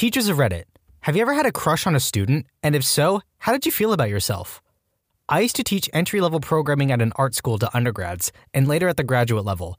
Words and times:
Teachers 0.00 0.30
of 0.30 0.38
Reddit, 0.38 0.64
have 1.00 1.14
you 1.14 1.20
ever 1.20 1.34
had 1.34 1.44
a 1.44 1.52
crush 1.52 1.86
on 1.86 1.94
a 1.94 2.00
student? 2.00 2.46
And 2.62 2.74
if 2.74 2.82
so, 2.82 3.20
how 3.36 3.52
did 3.52 3.66
you 3.66 3.70
feel 3.70 3.92
about 3.92 4.08
yourself? 4.08 4.62
I 5.28 5.40
used 5.40 5.56
to 5.56 5.62
teach 5.62 5.90
entry 5.92 6.22
level 6.22 6.40
programming 6.40 6.90
at 6.90 7.02
an 7.02 7.12
art 7.16 7.34
school 7.34 7.58
to 7.58 7.76
undergrads 7.76 8.32
and 8.54 8.66
later 8.66 8.88
at 8.88 8.96
the 8.96 9.04
graduate 9.04 9.44
level. 9.44 9.78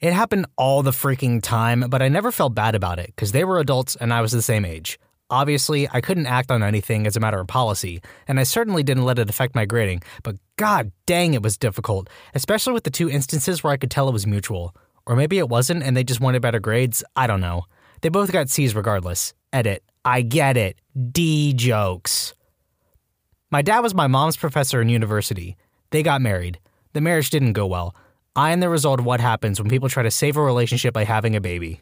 It 0.00 0.14
happened 0.14 0.46
all 0.56 0.82
the 0.82 0.90
freaking 0.90 1.42
time, 1.42 1.84
but 1.90 2.00
I 2.00 2.08
never 2.08 2.32
felt 2.32 2.54
bad 2.54 2.74
about 2.74 2.98
it 2.98 3.08
because 3.08 3.32
they 3.32 3.44
were 3.44 3.58
adults 3.58 3.94
and 3.94 4.10
I 4.10 4.22
was 4.22 4.32
the 4.32 4.40
same 4.40 4.64
age. 4.64 4.98
Obviously, 5.28 5.86
I 5.92 6.00
couldn't 6.00 6.24
act 6.24 6.50
on 6.50 6.62
anything 6.62 7.06
as 7.06 7.14
a 7.14 7.20
matter 7.20 7.38
of 7.38 7.46
policy, 7.46 8.00
and 8.26 8.40
I 8.40 8.44
certainly 8.44 8.82
didn't 8.82 9.04
let 9.04 9.18
it 9.18 9.28
affect 9.28 9.54
my 9.54 9.66
grading, 9.66 10.02
but 10.22 10.36
god 10.56 10.92
dang, 11.04 11.34
it 11.34 11.42
was 11.42 11.58
difficult, 11.58 12.08
especially 12.34 12.72
with 12.72 12.84
the 12.84 12.90
two 12.90 13.10
instances 13.10 13.62
where 13.62 13.74
I 13.74 13.76
could 13.76 13.90
tell 13.90 14.08
it 14.08 14.12
was 14.12 14.26
mutual. 14.26 14.74
Or 15.04 15.14
maybe 15.14 15.36
it 15.36 15.50
wasn't 15.50 15.82
and 15.82 15.94
they 15.94 16.04
just 16.04 16.22
wanted 16.22 16.40
better 16.40 16.58
grades, 16.58 17.04
I 17.14 17.26
don't 17.26 17.42
know. 17.42 17.64
They 18.00 18.08
both 18.08 18.32
got 18.32 18.48
C's 18.48 18.74
regardless. 18.74 19.34
Edit. 19.52 19.82
I 20.04 20.22
get 20.22 20.56
it. 20.56 20.80
D 21.12 21.52
jokes. 21.52 22.34
My 23.50 23.62
dad 23.62 23.80
was 23.80 23.94
my 23.94 24.06
mom's 24.06 24.36
professor 24.36 24.80
in 24.80 24.88
university. 24.88 25.56
They 25.90 26.02
got 26.02 26.20
married. 26.20 26.58
The 26.92 27.00
marriage 27.00 27.30
didn't 27.30 27.54
go 27.54 27.66
well. 27.66 27.94
I 28.36 28.52
am 28.52 28.60
the 28.60 28.68
result 28.68 29.00
of 29.00 29.06
what 29.06 29.20
happens 29.20 29.58
when 29.58 29.70
people 29.70 29.88
try 29.88 30.02
to 30.02 30.10
save 30.10 30.36
a 30.36 30.42
relationship 30.42 30.92
by 30.92 31.04
having 31.04 31.34
a 31.34 31.40
baby. 31.40 31.80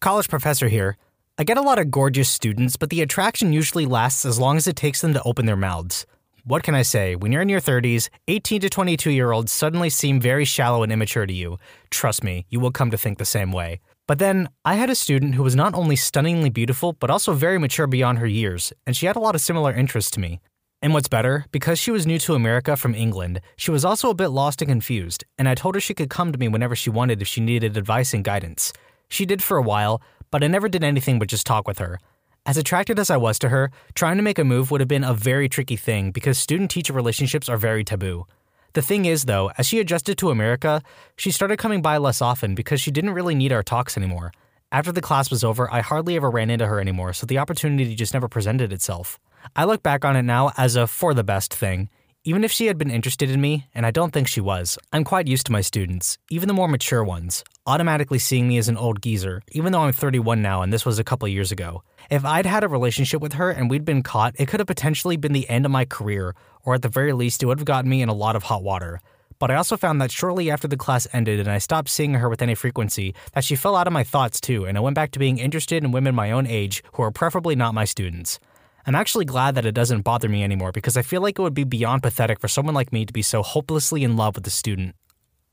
College 0.00 0.28
professor 0.28 0.68
here. 0.68 0.96
I 1.36 1.44
get 1.44 1.58
a 1.58 1.62
lot 1.62 1.78
of 1.78 1.90
gorgeous 1.90 2.28
students, 2.28 2.76
but 2.76 2.90
the 2.90 3.02
attraction 3.02 3.52
usually 3.52 3.86
lasts 3.86 4.24
as 4.24 4.38
long 4.38 4.56
as 4.56 4.66
it 4.66 4.76
takes 4.76 5.00
them 5.00 5.12
to 5.14 5.22
open 5.24 5.46
their 5.46 5.56
mouths. 5.56 6.06
What 6.44 6.62
can 6.62 6.74
I 6.74 6.82
say? 6.82 7.16
When 7.16 7.32
you're 7.32 7.42
in 7.42 7.48
your 7.48 7.60
30s, 7.60 8.08
18 8.28 8.60
to 8.62 8.70
22 8.70 9.10
year 9.10 9.32
olds 9.32 9.52
suddenly 9.52 9.90
seem 9.90 10.20
very 10.20 10.44
shallow 10.44 10.82
and 10.82 10.92
immature 10.92 11.26
to 11.26 11.32
you. 11.32 11.58
Trust 11.90 12.22
me, 12.22 12.46
you 12.50 12.60
will 12.60 12.70
come 12.70 12.90
to 12.90 12.98
think 12.98 13.18
the 13.18 13.24
same 13.24 13.50
way. 13.50 13.80
But 14.06 14.18
then, 14.18 14.50
I 14.66 14.74
had 14.74 14.90
a 14.90 14.94
student 14.94 15.34
who 15.34 15.42
was 15.42 15.56
not 15.56 15.74
only 15.74 15.96
stunningly 15.96 16.50
beautiful, 16.50 16.92
but 16.92 17.10
also 17.10 17.32
very 17.32 17.58
mature 17.58 17.86
beyond 17.86 18.18
her 18.18 18.26
years, 18.26 18.72
and 18.86 18.94
she 18.94 19.06
had 19.06 19.16
a 19.16 19.20
lot 19.20 19.34
of 19.34 19.40
similar 19.40 19.72
interests 19.72 20.10
to 20.12 20.20
me. 20.20 20.40
And 20.82 20.92
what's 20.92 21.08
better, 21.08 21.46
because 21.52 21.78
she 21.78 21.90
was 21.90 22.06
new 22.06 22.18
to 22.18 22.34
America 22.34 22.76
from 22.76 22.94
England, 22.94 23.40
she 23.56 23.70
was 23.70 23.82
also 23.82 24.10
a 24.10 24.14
bit 24.14 24.28
lost 24.28 24.60
and 24.60 24.70
confused, 24.70 25.24
and 25.38 25.48
I 25.48 25.54
told 25.54 25.74
her 25.74 25.80
she 25.80 25.94
could 25.94 26.10
come 26.10 26.32
to 26.32 26.38
me 26.38 26.48
whenever 26.48 26.76
she 26.76 26.90
wanted 26.90 27.22
if 27.22 27.28
she 27.28 27.40
needed 27.40 27.78
advice 27.78 28.12
and 28.12 28.22
guidance. 28.22 28.74
She 29.08 29.24
did 29.24 29.42
for 29.42 29.56
a 29.56 29.62
while, 29.62 30.02
but 30.30 30.44
I 30.44 30.48
never 30.48 30.68
did 30.68 30.84
anything 30.84 31.18
but 31.18 31.28
just 31.28 31.46
talk 31.46 31.66
with 31.66 31.78
her. 31.78 31.98
As 32.44 32.58
attracted 32.58 32.98
as 32.98 33.08
I 33.08 33.16
was 33.16 33.38
to 33.38 33.48
her, 33.48 33.70
trying 33.94 34.18
to 34.18 34.22
make 34.22 34.38
a 34.38 34.44
move 34.44 34.70
would 34.70 34.82
have 34.82 34.88
been 34.88 35.04
a 35.04 35.14
very 35.14 35.48
tricky 35.48 35.76
thing 35.76 36.10
because 36.10 36.36
student 36.36 36.70
teacher 36.70 36.92
relationships 36.92 37.48
are 37.48 37.56
very 37.56 37.84
taboo. 37.84 38.26
The 38.74 38.82
thing 38.82 39.04
is, 39.04 39.24
though, 39.24 39.52
as 39.56 39.68
she 39.68 39.78
adjusted 39.78 40.18
to 40.18 40.30
America, 40.30 40.82
she 41.16 41.30
started 41.30 41.58
coming 41.58 41.80
by 41.80 41.96
less 41.96 42.20
often 42.20 42.56
because 42.56 42.80
she 42.80 42.90
didn't 42.90 43.12
really 43.14 43.34
need 43.34 43.52
our 43.52 43.62
talks 43.62 43.96
anymore. 43.96 44.32
After 44.72 44.90
the 44.90 45.00
class 45.00 45.30
was 45.30 45.44
over, 45.44 45.72
I 45.72 45.80
hardly 45.80 46.16
ever 46.16 46.28
ran 46.28 46.50
into 46.50 46.66
her 46.66 46.80
anymore, 46.80 47.12
so 47.12 47.24
the 47.24 47.38
opportunity 47.38 47.94
just 47.94 48.12
never 48.12 48.26
presented 48.26 48.72
itself. 48.72 49.20
I 49.54 49.64
look 49.64 49.84
back 49.84 50.04
on 50.04 50.16
it 50.16 50.22
now 50.22 50.52
as 50.56 50.74
a 50.74 50.88
for 50.88 51.14
the 51.14 51.22
best 51.22 51.54
thing. 51.54 51.88
Even 52.26 52.42
if 52.42 52.50
she 52.50 52.68
had 52.68 52.78
been 52.78 52.90
interested 52.90 53.28
in 53.28 53.38
me, 53.38 53.66
and 53.74 53.84
I 53.84 53.90
don't 53.90 54.10
think 54.10 54.28
she 54.28 54.40
was, 54.40 54.78
I'm 54.94 55.04
quite 55.04 55.28
used 55.28 55.44
to 55.44 55.52
my 55.52 55.60
students, 55.60 56.16
even 56.30 56.48
the 56.48 56.54
more 56.54 56.68
mature 56.68 57.04
ones, 57.04 57.44
automatically 57.66 58.18
seeing 58.18 58.48
me 58.48 58.56
as 58.56 58.66
an 58.66 58.78
old 58.78 59.02
geezer, 59.02 59.42
even 59.52 59.72
though 59.72 59.82
I'm 59.82 59.92
31 59.92 60.40
now 60.40 60.62
and 60.62 60.72
this 60.72 60.86
was 60.86 60.98
a 60.98 61.04
couple 61.04 61.28
years 61.28 61.52
ago. 61.52 61.82
If 62.08 62.24
I'd 62.24 62.46
had 62.46 62.64
a 62.64 62.68
relationship 62.68 63.20
with 63.20 63.34
her 63.34 63.50
and 63.50 63.68
we'd 63.68 63.84
been 63.84 64.02
caught, 64.02 64.34
it 64.38 64.48
could 64.48 64.58
have 64.58 64.66
potentially 64.66 65.18
been 65.18 65.34
the 65.34 65.46
end 65.50 65.66
of 65.66 65.70
my 65.70 65.84
career, 65.84 66.34
or 66.62 66.72
at 66.72 66.80
the 66.80 66.88
very 66.88 67.12
least, 67.12 67.42
it 67.42 67.46
would 67.46 67.58
have 67.58 67.66
gotten 67.66 67.90
me 67.90 68.00
in 68.00 68.08
a 68.08 68.14
lot 68.14 68.36
of 68.36 68.44
hot 68.44 68.62
water. 68.62 69.02
But 69.38 69.50
I 69.50 69.56
also 69.56 69.76
found 69.76 70.00
that 70.00 70.10
shortly 70.10 70.50
after 70.50 70.66
the 70.66 70.78
class 70.78 71.06
ended 71.12 71.40
and 71.40 71.50
I 71.50 71.58
stopped 71.58 71.90
seeing 71.90 72.14
her 72.14 72.30
with 72.30 72.40
any 72.40 72.54
frequency, 72.54 73.14
that 73.34 73.44
she 73.44 73.54
fell 73.54 73.76
out 73.76 73.86
of 73.86 73.92
my 73.92 74.02
thoughts 74.02 74.40
too, 74.40 74.64
and 74.64 74.78
I 74.78 74.80
went 74.80 74.94
back 74.94 75.10
to 75.10 75.18
being 75.18 75.36
interested 75.36 75.84
in 75.84 75.92
women 75.92 76.14
my 76.14 76.30
own 76.30 76.46
age 76.46 76.82
who 76.94 77.02
are 77.02 77.10
preferably 77.10 77.54
not 77.54 77.74
my 77.74 77.84
students. 77.84 78.40
I'm 78.86 78.94
actually 78.94 79.24
glad 79.24 79.54
that 79.54 79.64
it 79.64 79.72
doesn't 79.72 80.02
bother 80.02 80.28
me 80.28 80.44
anymore 80.44 80.70
because 80.70 80.98
I 80.98 81.02
feel 81.02 81.22
like 81.22 81.38
it 81.38 81.42
would 81.42 81.54
be 81.54 81.64
beyond 81.64 82.02
pathetic 82.02 82.38
for 82.38 82.48
someone 82.48 82.74
like 82.74 82.92
me 82.92 83.06
to 83.06 83.12
be 83.14 83.22
so 83.22 83.42
hopelessly 83.42 84.04
in 84.04 84.14
love 84.16 84.34
with 84.34 84.46
a 84.46 84.50
student. 84.50 84.94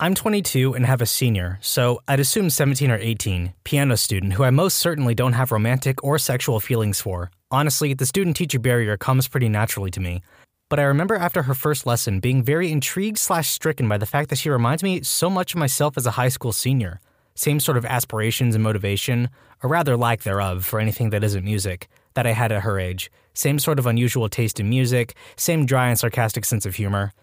I'm 0.01 0.15
22 0.15 0.73
and 0.73 0.85
have 0.85 1.01
a 1.01 1.05
senior, 1.05 1.57
so 1.61 2.01
I'd 2.09 2.19
assume 2.19 2.49
17 2.49 2.91
or 2.91 2.97
18, 2.97 3.53
piano 3.63 3.95
student 3.95 4.33
who 4.33 4.43
I 4.43 4.49
most 4.49 4.77
certainly 4.77 5.15
don't 5.15 5.33
have 5.33 5.51
romantic 5.51 6.03
or 6.03 6.17
sexual 6.17 6.59
feelings 6.59 6.99
for. 6.99 7.31
Honestly, 7.51 7.93
the 7.93 8.05
student 8.05 8.35
teacher 8.35 8.59
barrier 8.59 8.97
comes 8.97 9.29
pretty 9.29 9.47
naturally 9.47 9.91
to 9.91 10.01
me. 10.01 10.21
But 10.67 10.79
I 10.79 10.83
remember 10.83 11.15
after 11.15 11.43
her 11.43 11.53
first 11.53 11.85
lesson 11.85 12.19
being 12.19 12.43
very 12.43 12.69
intrigued 12.69 13.17
slash 13.17 13.49
stricken 13.49 13.87
by 13.87 13.97
the 13.97 14.05
fact 14.05 14.29
that 14.29 14.37
she 14.37 14.49
reminds 14.49 14.83
me 14.83 15.03
so 15.03 15.29
much 15.29 15.53
of 15.53 15.59
myself 15.59 15.97
as 15.97 16.05
a 16.05 16.11
high 16.11 16.29
school 16.29 16.51
senior. 16.51 16.99
Same 17.35 17.61
sort 17.61 17.77
of 17.77 17.85
aspirations 17.85 18.55
and 18.55 18.63
motivation, 18.63 19.29
or 19.63 19.69
rather 19.69 19.95
lack 19.95 20.23
thereof 20.23 20.65
for 20.65 20.81
anything 20.81 21.11
that 21.11 21.23
isn't 21.23 21.45
music, 21.45 21.87
that 22.13 22.27
I 22.27 22.31
had 22.31 22.51
at 22.51 22.63
her 22.63 22.79
age. 22.79 23.11
Same 23.33 23.59
sort 23.59 23.79
of 23.79 23.87
unusual 23.87 24.29
taste 24.29 24.59
in 24.59 24.69
music, 24.69 25.15
same 25.35 25.65
dry 25.65 25.89
and 25.89 25.99
sarcastic 25.99 26.45
sense 26.45 26.65
of 26.65 26.75
humor. 26.75 27.13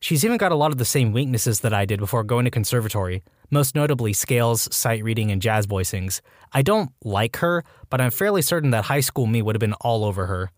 She's 0.00 0.24
even 0.24 0.36
got 0.36 0.52
a 0.52 0.56
lot 0.56 0.72
of 0.72 0.78
the 0.78 0.84
same 0.84 1.12
weaknesses 1.12 1.60
that 1.60 1.72
I 1.72 1.84
did 1.84 1.98
before 1.98 2.22
going 2.22 2.44
to 2.44 2.50
conservatory, 2.50 3.22
most 3.50 3.74
notably 3.74 4.12
scales, 4.12 4.68
sight 4.74 5.02
reading, 5.02 5.30
and 5.30 5.40
jazz 5.40 5.66
voicings. 5.66 6.20
I 6.52 6.62
don't 6.62 6.90
like 7.02 7.36
her, 7.38 7.64
but 7.88 8.00
I'm 8.00 8.10
fairly 8.10 8.42
certain 8.42 8.70
that 8.70 8.84
high 8.84 9.00
school 9.00 9.26
me 9.26 9.42
would 9.42 9.54
have 9.54 9.60
been 9.60 9.72
all 9.74 10.04
over 10.04 10.26
her. 10.26 10.50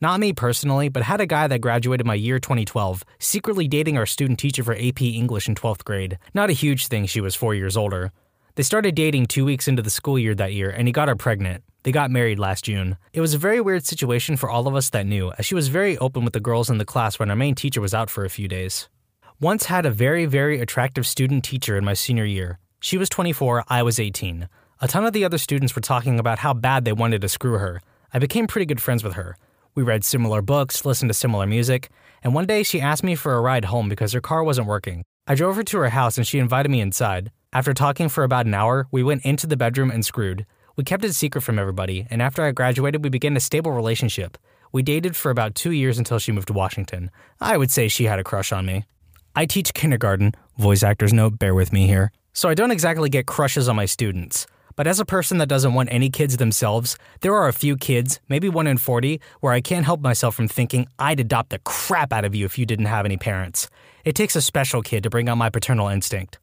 Not 0.00 0.20
me 0.20 0.34
personally, 0.34 0.90
but 0.90 1.04
had 1.04 1.22
a 1.22 1.26
guy 1.26 1.46
that 1.46 1.60
graduated 1.60 2.06
my 2.06 2.14
year 2.14 2.38
2012, 2.38 3.02
secretly 3.18 3.66
dating 3.66 3.96
our 3.96 4.04
student 4.04 4.38
teacher 4.38 4.62
for 4.62 4.74
AP 4.74 5.00
English 5.00 5.48
in 5.48 5.54
12th 5.54 5.84
grade. 5.84 6.18
Not 6.34 6.50
a 6.50 6.52
huge 6.54 6.88
thing, 6.88 7.06
she 7.06 7.22
was 7.22 7.34
four 7.34 7.54
years 7.54 7.78
older. 7.78 8.12
They 8.56 8.62
started 8.62 8.94
dating 8.94 9.26
two 9.26 9.44
weeks 9.46 9.68
into 9.68 9.80
the 9.80 9.90
school 9.90 10.18
year 10.18 10.34
that 10.34 10.52
year, 10.52 10.68
and 10.68 10.86
he 10.88 10.92
got 10.92 11.08
her 11.08 11.16
pregnant. 11.16 11.62
They 11.86 11.92
got 11.92 12.10
married 12.10 12.40
last 12.40 12.64
June. 12.64 12.96
It 13.12 13.20
was 13.20 13.32
a 13.32 13.38
very 13.38 13.60
weird 13.60 13.86
situation 13.86 14.36
for 14.36 14.50
all 14.50 14.66
of 14.66 14.74
us 14.74 14.90
that 14.90 15.06
knew, 15.06 15.32
as 15.38 15.46
she 15.46 15.54
was 15.54 15.68
very 15.68 15.96
open 15.98 16.24
with 16.24 16.32
the 16.32 16.40
girls 16.40 16.68
in 16.68 16.78
the 16.78 16.84
class 16.84 17.20
when 17.20 17.30
our 17.30 17.36
main 17.36 17.54
teacher 17.54 17.80
was 17.80 17.94
out 17.94 18.10
for 18.10 18.24
a 18.24 18.28
few 18.28 18.48
days. 18.48 18.88
Once 19.40 19.66
had 19.66 19.86
a 19.86 19.90
very, 19.92 20.26
very 20.26 20.58
attractive 20.58 21.06
student 21.06 21.44
teacher 21.44 21.76
in 21.76 21.84
my 21.84 21.94
senior 21.94 22.24
year. 22.24 22.58
She 22.80 22.98
was 22.98 23.08
24, 23.08 23.66
I 23.68 23.84
was 23.84 24.00
18. 24.00 24.48
A 24.80 24.88
ton 24.88 25.06
of 25.06 25.12
the 25.12 25.24
other 25.24 25.38
students 25.38 25.76
were 25.76 25.80
talking 25.80 26.18
about 26.18 26.40
how 26.40 26.52
bad 26.52 26.84
they 26.84 26.92
wanted 26.92 27.20
to 27.20 27.28
screw 27.28 27.56
her. 27.58 27.80
I 28.12 28.18
became 28.18 28.48
pretty 28.48 28.66
good 28.66 28.82
friends 28.82 29.04
with 29.04 29.12
her. 29.12 29.36
We 29.76 29.84
read 29.84 30.02
similar 30.02 30.42
books, 30.42 30.84
listened 30.84 31.10
to 31.10 31.14
similar 31.14 31.46
music, 31.46 31.88
and 32.20 32.34
one 32.34 32.46
day 32.46 32.64
she 32.64 32.80
asked 32.80 33.04
me 33.04 33.14
for 33.14 33.36
a 33.36 33.40
ride 33.40 33.66
home 33.66 33.88
because 33.88 34.12
her 34.12 34.20
car 34.20 34.42
wasn't 34.42 34.66
working. 34.66 35.04
I 35.28 35.36
drove 35.36 35.54
her 35.54 35.62
to 35.62 35.78
her 35.78 35.90
house 35.90 36.18
and 36.18 36.26
she 36.26 36.40
invited 36.40 36.68
me 36.68 36.80
inside. 36.80 37.30
After 37.52 37.72
talking 37.72 38.08
for 38.08 38.24
about 38.24 38.46
an 38.46 38.54
hour, 38.54 38.88
we 38.90 39.04
went 39.04 39.24
into 39.24 39.46
the 39.46 39.56
bedroom 39.56 39.92
and 39.92 40.04
screwed. 40.04 40.46
We 40.76 40.84
kept 40.84 41.04
it 41.06 41.14
secret 41.14 41.40
from 41.40 41.58
everybody, 41.58 42.06
and 42.10 42.20
after 42.20 42.44
I 42.44 42.52
graduated, 42.52 43.02
we 43.02 43.08
began 43.08 43.34
a 43.34 43.40
stable 43.40 43.72
relationship. 43.72 44.36
We 44.72 44.82
dated 44.82 45.16
for 45.16 45.30
about 45.30 45.54
two 45.54 45.70
years 45.70 45.96
until 45.96 46.18
she 46.18 46.32
moved 46.32 46.48
to 46.48 46.52
Washington. 46.52 47.10
I 47.40 47.56
would 47.56 47.70
say 47.70 47.88
she 47.88 48.04
had 48.04 48.18
a 48.18 48.24
crush 48.24 48.52
on 48.52 48.66
me. 48.66 48.84
I 49.34 49.46
teach 49.46 49.72
kindergarten, 49.72 50.32
voice 50.58 50.82
actors 50.82 51.14
note, 51.14 51.38
bear 51.38 51.54
with 51.54 51.72
me 51.72 51.86
here, 51.86 52.12
so 52.34 52.50
I 52.50 52.54
don't 52.54 52.70
exactly 52.70 53.08
get 53.08 53.24
crushes 53.26 53.70
on 53.70 53.76
my 53.76 53.86
students. 53.86 54.46
But 54.76 54.86
as 54.86 55.00
a 55.00 55.06
person 55.06 55.38
that 55.38 55.48
doesn't 55.48 55.72
want 55.72 55.88
any 55.90 56.10
kids 56.10 56.36
themselves, 56.36 56.98
there 57.22 57.34
are 57.34 57.48
a 57.48 57.54
few 57.54 57.78
kids, 57.78 58.20
maybe 58.28 58.50
one 58.50 58.66
in 58.66 58.76
40, 58.76 59.18
where 59.40 59.54
I 59.54 59.62
can't 59.62 59.86
help 59.86 60.02
myself 60.02 60.34
from 60.34 60.46
thinking 60.46 60.86
I'd 60.98 61.20
adopt 61.20 61.48
the 61.48 61.58
crap 61.60 62.12
out 62.12 62.26
of 62.26 62.34
you 62.34 62.44
if 62.44 62.58
you 62.58 62.66
didn't 62.66 62.84
have 62.84 63.06
any 63.06 63.16
parents. 63.16 63.70
It 64.04 64.14
takes 64.14 64.36
a 64.36 64.42
special 64.42 64.82
kid 64.82 65.04
to 65.04 65.10
bring 65.10 65.30
out 65.30 65.38
my 65.38 65.48
paternal 65.48 65.88
instinct. 65.88 66.38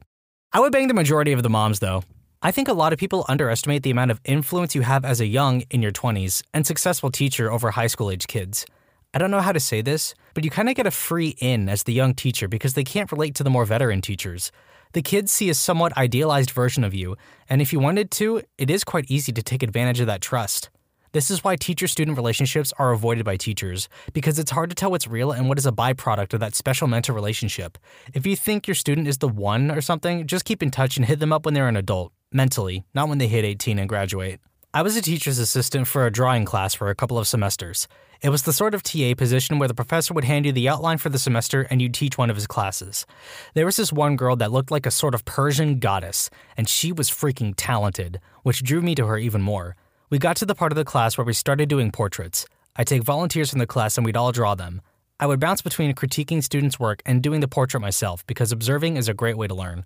I 0.51 0.59
would 0.59 0.71
bang 0.71 0.87
the 0.87 0.95
majority 0.95 1.33
of 1.33 1.43
the 1.43 1.49
moms, 1.51 1.79
though. 1.79 2.03
I 2.45 2.51
think 2.51 2.67
a 2.67 2.73
lot 2.73 2.91
of 2.91 2.99
people 2.99 3.23
underestimate 3.29 3.83
the 3.83 3.91
amount 3.91 4.11
of 4.11 4.19
influence 4.25 4.75
you 4.75 4.81
have 4.81 5.05
as 5.05 5.21
a 5.21 5.25
young, 5.25 5.61
in 5.69 5.81
your 5.81 5.93
20s, 5.93 6.43
and 6.53 6.67
successful 6.67 7.09
teacher 7.09 7.49
over 7.49 7.71
high 7.71 7.87
school 7.87 8.11
age 8.11 8.27
kids. 8.27 8.65
I 9.13 9.17
don't 9.17 9.31
know 9.31 9.39
how 9.39 9.53
to 9.53 9.61
say 9.61 9.81
this, 9.81 10.13
but 10.33 10.43
you 10.43 10.49
kind 10.49 10.67
of 10.67 10.75
get 10.75 10.85
a 10.85 10.91
free 10.91 11.37
in 11.39 11.69
as 11.69 11.83
the 11.83 11.93
young 11.93 12.13
teacher 12.13 12.49
because 12.49 12.73
they 12.73 12.83
can't 12.83 13.13
relate 13.13 13.33
to 13.35 13.45
the 13.45 13.49
more 13.49 13.63
veteran 13.63 14.01
teachers. 14.01 14.51
The 14.91 15.01
kids 15.01 15.31
see 15.31 15.49
a 15.49 15.53
somewhat 15.53 15.95
idealized 15.95 16.51
version 16.51 16.83
of 16.83 16.93
you, 16.93 17.15
and 17.47 17.61
if 17.61 17.71
you 17.71 17.79
wanted 17.79 18.11
to, 18.11 18.41
it 18.57 18.69
is 18.69 18.83
quite 18.83 19.09
easy 19.09 19.31
to 19.31 19.41
take 19.41 19.63
advantage 19.63 20.01
of 20.01 20.07
that 20.07 20.21
trust. 20.21 20.69
This 21.13 21.31
is 21.31 21.45
why 21.45 21.55
teacher 21.55 21.87
student 21.87 22.17
relationships 22.17 22.73
are 22.77 22.91
avoided 22.91 23.23
by 23.23 23.37
teachers, 23.37 23.87
because 24.11 24.37
it's 24.37 24.51
hard 24.51 24.69
to 24.69 24.75
tell 24.75 24.91
what's 24.91 25.07
real 25.07 25.31
and 25.31 25.47
what 25.47 25.59
is 25.59 25.65
a 25.65 25.71
byproduct 25.71 26.33
of 26.33 26.41
that 26.41 26.55
special 26.55 26.87
mentor 26.87 27.13
relationship. 27.13 27.77
If 28.13 28.27
you 28.27 28.35
think 28.35 28.67
your 28.67 28.75
student 28.75 29.07
is 29.07 29.19
the 29.19 29.29
one 29.29 29.71
or 29.71 29.79
something, 29.79 30.27
just 30.27 30.43
keep 30.43 30.61
in 30.61 30.71
touch 30.71 30.97
and 30.97 31.05
hit 31.05 31.19
them 31.19 31.31
up 31.31 31.45
when 31.45 31.53
they're 31.53 31.69
an 31.69 31.77
adult, 31.77 32.11
mentally, 32.33 32.83
not 32.93 33.09
when 33.09 33.17
they 33.17 33.27
hit 33.27 33.45
18 33.45 33.79
and 33.79 33.89
graduate. 33.89 34.39
I 34.73 34.81
was 34.81 34.97
a 34.97 35.01
teacher's 35.01 35.37
assistant 35.37 35.87
for 35.87 36.05
a 36.05 36.11
drawing 36.11 36.45
class 36.45 36.73
for 36.73 36.89
a 36.89 36.95
couple 36.95 37.19
of 37.19 37.27
semesters. 37.27 37.87
It 38.23 38.29
was 38.29 38.41
the 38.41 38.53
sort 38.53 38.73
of 38.73 38.81
TA 38.81 39.13
position 39.15 39.59
where 39.59 39.67
the 39.67 39.75
professor 39.75 40.13
would 40.13 40.23
hand 40.23 40.45
you 40.45 40.51
the 40.51 40.67
outline 40.67 40.97
for 40.97 41.09
the 41.09 41.19
semester 41.19 41.67
and 41.69 41.81
you'd 41.81 41.93
teach 41.93 42.17
one 42.17 42.29
of 42.29 42.35
his 42.35 42.47
classes. 42.47 43.05
There 43.53 43.65
was 43.65 43.75
this 43.75 43.93
one 43.93 44.15
girl 44.15 44.35
that 44.37 44.51
looked 44.51 44.71
like 44.71 44.85
a 44.85 44.91
sort 44.91 45.13
of 45.13 45.25
Persian 45.25 45.77
goddess, 45.77 46.29
and 46.57 46.67
she 46.67 46.91
was 46.91 47.11
freaking 47.11 47.53
talented, 47.55 48.19
which 48.41 48.63
drew 48.63 48.81
me 48.81 48.95
to 48.95 49.05
her 49.05 49.17
even 49.17 49.41
more. 49.41 49.75
We 50.09 50.19
got 50.19 50.37
to 50.37 50.45
the 50.45 50.55
part 50.55 50.71
of 50.71 50.75
the 50.75 50.85
class 50.85 51.17
where 51.17 51.25
we 51.25 51.33
started 51.33 51.69
doing 51.69 51.91
portraits. 51.91 52.45
I 52.75 52.83
take 52.83 53.03
volunteers 53.03 53.51
from 53.51 53.59
the 53.59 53.67
class 53.67 53.97
and 53.97 54.05
we'd 54.05 54.17
all 54.17 54.31
draw 54.31 54.55
them. 54.55 54.81
I 55.19 55.27
would 55.27 55.39
bounce 55.39 55.61
between 55.61 55.93
critiquing 55.93 56.43
students' 56.43 56.79
work 56.79 57.03
and 57.05 57.21
doing 57.21 57.41
the 57.41 57.47
portrait 57.47 57.81
myself 57.81 58.25
because 58.25 58.51
observing 58.51 58.97
is 58.97 59.07
a 59.07 59.13
great 59.13 59.37
way 59.37 59.47
to 59.47 59.53
learn. 59.53 59.85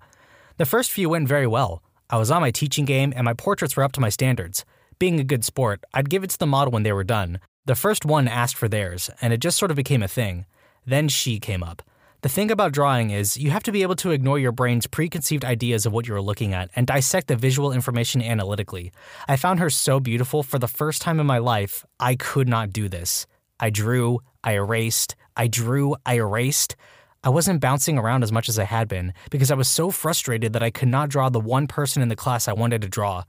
The 0.57 0.65
first 0.65 0.91
few 0.91 1.09
went 1.09 1.27
very 1.27 1.45
well. 1.45 1.83
I 2.09 2.17
was 2.17 2.31
on 2.31 2.41
my 2.41 2.51
teaching 2.51 2.85
game 2.85 3.11
and 3.15 3.25
my 3.25 3.33
portraits 3.33 3.75
were 3.75 3.83
up 3.83 3.91
to 3.93 3.99
my 3.99 4.09
standards. 4.09 4.63
Being 4.97 5.19
a 5.19 5.25
good 5.25 5.43
sport, 5.43 5.83
I'd 5.93 6.09
give 6.09 6.23
it 6.23 6.29
to 6.31 6.39
the 6.39 6.47
model 6.47 6.71
when 6.71 6.83
they 6.83 6.93
were 6.93 7.03
done. 7.03 7.39
The 7.65 7.75
first 7.75 8.05
one 8.05 8.29
asked 8.29 8.55
for 8.55 8.69
theirs, 8.69 9.09
and 9.21 9.33
it 9.33 9.41
just 9.41 9.57
sort 9.57 9.71
of 9.71 9.77
became 9.77 10.01
a 10.01 10.07
thing. 10.07 10.45
Then 10.85 11.09
she 11.09 11.37
came 11.37 11.61
up. 11.61 11.81
The 12.21 12.29
thing 12.29 12.49
about 12.49 12.71
drawing 12.71 13.11
is 13.11 13.37
you 13.37 13.51
have 13.51 13.63
to 13.63 13.73
be 13.73 13.81
able 13.81 13.97
to 13.97 14.11
ignore 14.11 14.39
your 14.39 14.53
brain's 14.53 14.87
preconceived 14.87 15.43
ideas 15.43 15.85
of 15.85 15.91
what 15.91 16.07
you're 16.07 16.21
looking 16.21 16.53
at 16.53 16.71
and 16.75 16.87
dissect 16.87 17.27
the 17.27 17.35
visual 17.35 17.73
information 17.73 18.21
analytically. 18.21 18.91
I 19.27 19.35
found 19.35 19.59
her 19.59 19.69
so 19.69 19.99
beautiful 19.99 20.43
for 20.43 20.57
the 20.57 20.67
first 20.67 21.01
time 21.01 21.19
in 21.19 21.27
my 21.27 21.37
life, 21.39 21.85
I 21.99 22.15
could 22.15 22.47
not 22.47 22.71
do 22.71 22.87
this. 22.87 23.27
I 23.59 23.69
drew, 23.69 24.21
I 24.43 24.53
erased, 24.53 25.15
I 25.35 25.47
drew, 25.47 25.95
I 26.05 26.15
erased. 26.15 26.75
I 27.23 27.29
wasn't 27.29 27.61
bouncing 27.61 27.97
around 27.97 28.23
as 28.23 28.31
much 28.31 28.47
as 28.47 28.59
I 28.59 28.63
had 28.63 28.87
been 28.87 29.13
because 29.31 29.51
I 29.51 29.55
was 29.55 29.67
so 29.67 29.91
frustrated 29.91 30.53
that 30.53 30.63
I 30.63 30.69
could 30.69 30.87
not 30.87 31.09
draw 31.09 31.29
the 31.29 31.39
one 31.39 31.67
person 31.67 32.01
in 32.01 32.09
the 32.09 32.15
class 32.15 32.47
I 32.47 32.53
wanted 32.53 32.81
to 32.83 32.87
draw. 32.87 33.23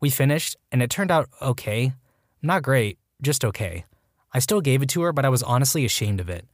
We 0.00 0.10
finished, 0.10 0.56
and 0.72 0.82
it 0.82 0.90
turned 0.90 1.10
out 1.10 1.28
okay. 1.42 1.92
Not 2.42 2.62
great, 2.62 2.98
just 3.20 3.44
okay. 3.44 3.84
I 4.32 4.38
still 4.38 4.60
gave 4.60 4.82
it 4.82 4.88
to 4.90 5.02
her, 5.02 5.12
but 5.12 5.24
I 5.24 5.28
was 5.28 5.42
honestly 5.42 5.84
ashamed 5.84 6.20
of 6.20 6.28
it. 6.28 6.46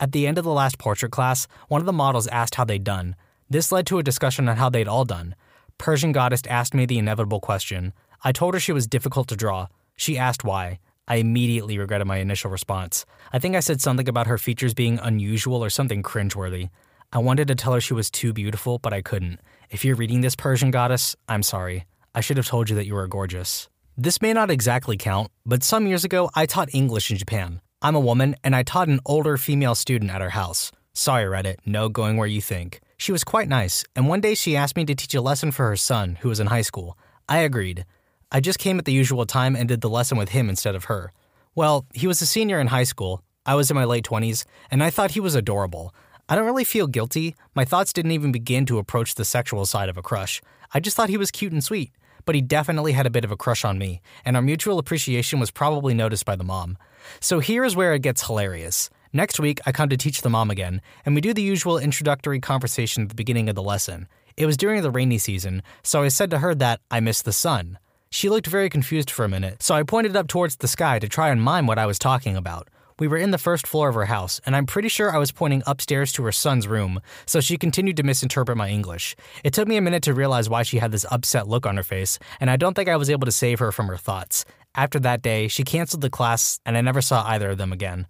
At 0.00 0.12
the 0.12 0.26
end 0.26 0.38
of 0.38 0.44
the 0.44 0.50
last 0.50 0.78
portrait 0.78 1.12
class, 1.12 1.46
one 1.68 1.80
of 1.80 1.86
the 1.86 1.92
models 1.92 2.26
asked 2.28 2.56
how 2.56 2.64
they'd 2.64 2.84
done. 2.84 3.14
This 3.48 3.70
led 3.70 3.86
to 3.86 3.98
a 3.98 4.02
discussion 4.02 4.48
on 4.48 4.56
how 4.56 4.68
they'd 4.68 4.88
all 4.88 5.04
done. 5.04 5.34
Persian 5.78 6.12
Goddess 6.12 6.42
asked 6.48 6.74
me 6.74 6.86
the 6.86 6.98
inevitable 6.98 7.40
question. 7.40 7.92
I 8.24 8.32
told 8.32 8.54
her 8.54 8.60
she 8.60 8.72
was 8.72 8.86
difficult 8.86 9.28
to 9.28 9.36
draw. 9.36 9.68
She 9.96 10.18
asked 10.18 10.44
why. 10.44 10.78
I 11.08 11.16
immediately 11.16 11.78
regretted 11.78 12.06
my 12.06 12.18
initial 12.18 12.50
response. 12.50 13.04
I 13.32 13.38
think 13.38 13.56
I 13.56 13.60
said 13.60 13.80
something 13.80 14.08
about 14.08 14.26
her 14.26 14.38
features 14.38 14.74
being 14.74 14.98
unusual 14.98 15.62
or 15.62 15.70
something 15.70 16.02
cringeworthy. 16.02 16.68
I 17.12 17.18
wanted 17.18 17.48
to 17.48 17.54
tell 17.54 17.74
her 17.74 17.80
she 17.80 17.94
was 17.94 18.10
too 18.10 18.32
beautiful, 18.32 18.78
but 18.78 18.92
I 18.92 19.02
couldn't. 19.02 19.40
If 19.70 19.84
you're 19.84 19.96
reading 19.96 20.20
this 20.20 20.36
Persian 20.36 20.70
goddess, 20.70 21.16
I'm 21.28 21.42
sorry. 21.42 21.84
I 22.14 22.20
should 22.20 22.36
have 22.36 22.46
told 22.46 22.70
you 22.70 22.76
that 22.76 22.86
you 22.86 22.94
were 22.94 23.06
gorgeous. 23.06 23.68
This 23.96 24.22
may 24.22 24.32
not 24.32 24.50
exactly 24.50 24.96
count, 24.96 25.30
but 25.44 25.62
some 25.62 25.86
years 25.86 26.04
ago 26.04 26.30
I 26.34 26.46
taught 26.46 26.74
English 26.74 27.10
in 27.10 27.18
Japan. 27.18 27.60
I'm 27.82 27.96
a 27.96 28.00
woman, 28.00 28.36
and 28.44 28.54
I 28.54 28.62
taught 28.62 28.88
an 28.88 29.00
older 29.04 29.36
female 29.36 29.74
student 29.74 30.10
at 30.10 30.20
her 30.20 30.30
house. 30.30 30.72
Sorry, 30.94 31.24
Reddit, 31.24 31.56
no 31.66 31.88
going 31.88 32.16
where 32.16 32.26
you 32.28 32.40
think. 32.40 32.80
She 32.96 33.12
was 33.12 33.24
quite 33.24 33.48
nice, 33.48 33.84
and 33.96 34.08
one 34.08 34.20
day 34.20 34.34
she 34.34 34.56
asked 34.56 34.76
me 34.76 34.84
to 34.84 34.94
teach 34.94 35.14
a 35.14 35.20
lesson 35.20 35.50
for 35.50 35.68
her 35.68 35.76
son, 35.76 36.16
who 36.20 36.28
was 36.28 36.38
in 36.38 36.46
high 36.46 36.62
school. 36.62 36.96
I 37.28 37.38
agreed. 37.38 37.84
I 38.32 38.40
just 38.40 38.58
came 38.58 38.78
at 38.78 38.84
the 38.84 38.92
usual 38.92 39.26
time 39.26 39.54
and 39.54 39.68
did 39.68 39.80
the 39.80 39.90
lesson 39.90 40.18
with 40.18 40.30
him 40.30 40.48
instead 40.48 40.74
of 40.74 40.84
her. 40.84 41.12
Well, 41.54 41.86
he 41.94 42.06
was 42.06 42.20
a 42.20 42.26
senior 42.26 42.58
in 42.58 42.68
high 42.68 42.84
school, 42.84 43.22
I 43.46 43.54
was 43.54 43.70
in 43.70 43.76
my 43.76 43.84
late 43.84 44.04
20s, 44.04 44.44
and 44.70 44.82
I 44.82 44.90
thought 44.90 45.12
he 45.12 45.20
was 45.20 45.34
adorable. 45.34 45.94
I 46.28 46.34
don't 46.34 46.46
really 46.46 46.64
feel 46.64 46.86
guilty. 46.86 47.34
My 47.54 47.64
thoughts 47.64 47.92
didn't 47.92 48.12
even 48.12 48.32
begin 48.32 48.66
to 48.66 48.78
approach 48.78 49.14
the 49.14 49.24
sexual 49.24 49.66
side 49.66 49.88
of 49.88 49.96
a 49.96 50.02
crush. 50.02 50.40
I 50.72 50.80
just 50.80 50.96
thought 50.96 51.10
he 51.10 51.16
was 51.16 51.30
cute 51.30 51.52
and 51.52 51.62
sweet 51.62 51.92
but 52.24 52.34
he 52.34 52.40
definitely 52.40 52.92
had 52.92 53.06
a 53.06 53.10
bit 53.10 53.24
of 53.24 53.30
a 53.30 53.36
crush 53.36 53.64
on 53.64 53.78
me, 53.78 54.00
and 54.24 54.36
our 54.36 54.42
mutual 54.42 54.78
appreciation 54.78 55.40
was 55.40 55.50
probably 55.50 55.94
noticed 55.94 56.24
by 56.24 56.36
the 56.36 56.44
mom. 56.44 56.76
So 57.20 57.40
here 57.40 57.64
is 57.64 57.76
where 57.76 57.94
it 57.94 58.02
gets 58.02 58.26
hilarious. 58.26 58.90
Next 59.12 59.40
week, 59.40 59.60
I 59.66 59.72
come 59.72 59.88
to 59.88 59.96
teach 59.96 60.22
the 60.22 60.30
mom 60.30 60.50
again, 60.50 60.80
and 61.04 61.14
we 61.14 61.20
do 61.20 61.34
the 61.34 61.42
usual 61.42 61.78
introductory 61.78 62.40
conversation 62.40 63.02
at 63.02 63.08
the 63.10 63.14
beginning 63.14 63.48
of 63.48 63.54
the 63.54 63.62
lesson. 63.62 64.08
It 64.36 64.46
was 64.46 64.56
during 64.56 64.82
the 64.82 64.90
rainy 64.90 65.18
season, 65.18 65.62
so 65.82 66.02
I 66.02 66.08
said 66.08 66.30
to 66.30 66.38
her 66.38 66.54
that 66.54 66.80
I 66.90 67.00
miss 67.00 67.22
the 67.22 67.32
sun. 67.32 67.78
She 68.14 68.28
looked 68.28 68.46
very 68.46 68.68
confused 68.68 69.10
for 69.10 69.24
a 69.24 69.28
minute, 69.28 69.62
so 69.62 69.74
I 69.74 69.84
pointed 69.84 70.14
up 70.16 70.28
towards 70.28 70.56
the 70.56 70.68
sky 70.68 70.98
to 70.98 71.08
try 71.08 71.30
and 71.30 71.42
mime 71.42 71.66
what 71.66 71.78
I 71.78 71.86
was 71.86 71.98
talking 71.98 72.36
about. 72.36 72.68
We 72.98 73.08
were 73.08 73.16
in 73.16 73.30
the 73.30 73.38
first 73.38 73.66
floor 73.66 73.88
of 73.88 73.94
her 73.94 74.04
house, 74.04 74.38
and 74.44 74.54
I'm 74.54 74.66
pretty 74.66 74.88
sure 74.88 75.10
I 75.10 75.18
was 75.18 75.32
pointing 75.32 75.62
upstairs 75.66 76.12
to 76.12 76.22
her 76.24 76.30
son's 76.30 76.68
room, 76.68 77.00
so 77.24 77.40
she 77.40 77.56
continued 77.56 77.96
to 77.96 78.02
misinterpret 78.02 78.58
my 78.58 78.68
English. 78.68 79.16
It 79.42 79.54
took 79.54 79.66
me 79.66 79.78
a 79.78 79.80
minute 79.80 80.02
to 80.02 80.12
realize 80.12 80.50
why 80.50 80.62
she 80.62 80.78
had 80.78 80.92
this 80.92 81.06
upset 81.10 81.48
look 81.48 81.64
on 81.64 81.78
her 81.78 81.82
face, 81.82 82.18
and 82.38 82.50
I 82.50 82.56
don't 82.58 82.74
think 82.74 82.90
I 82.90 82.96
was 82.96 83.08
able 83.08 83.24
to 83.24 83.32
save 83.32 83.60
her 83.60 83.72
from 83.72 83.88
her 83.88 83.96
thoughts. 83.96 84.44
After 84.74 85.00
that 85.00 85.22
day, 85.22 85.48
she 85.48 85.64
canceled 85.64 86.02
the 86.02 86.10
class, 86.10 86.60
and 86.66 86.76
I 86.76 86.82
never 86.82 87.00
saw 87.00 87.26
either 87.26 87.52
of 87.52 87.58
them 87.58 87.72
again. 87.72 88.06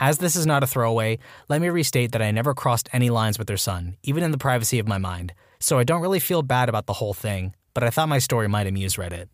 As 0.00 0.18
this 0.18 0.34
is 0.34 0.46
not 0.46 0.64
a 0.64 0.66
throwaway, 0.66 1.20
let 1.48 1.60
me 1.60 1.68
restate 1.68 2.10
that 2.10 2.22
I 2.22 2.32
never 2.32 2.54
crossed 2.54 2.88
any 2.92 3.08
lines 3.08 3.38
with 3.38 3.46
their 3.46 3.56
son, 3.56 3.98
even 4.02 4.24
in 4.24 4.32
the 4.32 4.36
privacy 4.36 4.80
of 4.80 4.88
my 4.88 4.98
mind, 4.98 5.32
so 5.60 5.78
I 5.78 5.84
don't 5.84 6.02
really 6.02 6.18
feel 6.18 6.42
bad 6.42 6.68
about 6.68 6.86
the 6.86 6.94
whole 6.94 7.14
thing, 7.14 7.54
but 7.72 7.84
I 7.84 7.90
thought 7.90 8.08
my 8.08 8.18
story 8.18 8.48
might 8.48 8.66
amuse 8.66 8.96
Reddit. 8.96 9.28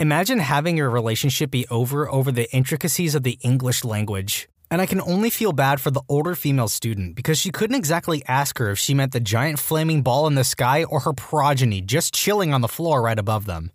Imagine 0.00 0.40
having 0.40 0.76
your 0.76 0.90
relationship 0.90 1.52
be 1.52 1.68
over 1.70 2.10
over 2.10 2.32
the 2.32 2.52
intricacies 2.52 3.14
of 3.14 3.22
the 3.22 3.38
English 3.42 3.84
language. 3.84 4.48
And 4.68 4.82
I 4.82 4.86
can 4.86 5.00
only 5.00 5.30
feel 5.30 5.52
bad 5.52 5.80
for 5.80 5.92
the 5.92 6.02
older 6.08 6.34
female 6.34 6.66
student 6.66 7.14
because 7.14 7.38
she 7.38 7.52
couldn't 7.52 7.76
exactly 7.76 8.20
ask 8.26 8.58
her 8.58 8.72
if 8.72 8.78
she 8.80 8.92
meant 8.92 9.12
the 9.12 9.20
giant 9.20 9.60
flaming 9.60 10.02
ball 10.02 10.26
in 10.26 10.34
the 10.34 10.42
sky 10.42 10.82
or 10.82 11.00
her 11.00 11.12
progeny 11.12 11.80
just 11.80 12.12
chilling 12.12 12.52
on 12.52 12.60
the 12.60 12.66
floor 12.66 13.02
right 13.02 13.20
above 13.20 13.46
them. 13.46 13.70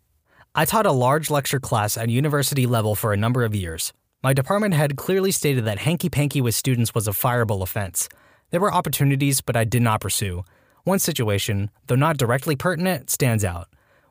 I 0.54 0.66
taught 0.66 0.86
a 0.86 0.92
large 0.92 1.30
lecture 1.30 1.60
class 1.60 1.96
at 1.96 2.10
university 2.10 2.66
level 2.66 2.96
for 2.96 3.14
a 3.14 3.18
number 3.18 3.46
of 3.46 3.56
years. 3.56 3.94
My 4.22 4.34
department 4.34 4.74
head 4.74 4.98
clearly 4.98 5.32
stated 5.32 5.64
that 5.64 5.80
hanky 5.80 6.10
panky 6.10 6.42
with 6.42 6.54
students 6.54 6.94
was 6.94 7.08
a 7.08 7.12
fireable 7.12 7.62
offense. 7.62 8.10
There 8.50 8.60
were 8.60 8.74
opportunities, 8.74 9.40
but 9.40 9.56
I 9.56 9.64
did 9.64 9.84
not 9.84 10.02
pursue. 10.02 10.44
One 10.84 11.00
situation, 11.00 11.70
though 11.88 11.96
not 11.96 12.18
directly 12.18 12.58
pertinent, 12.58 13.10
stands 13.10 13.46
out. 13.46 13.70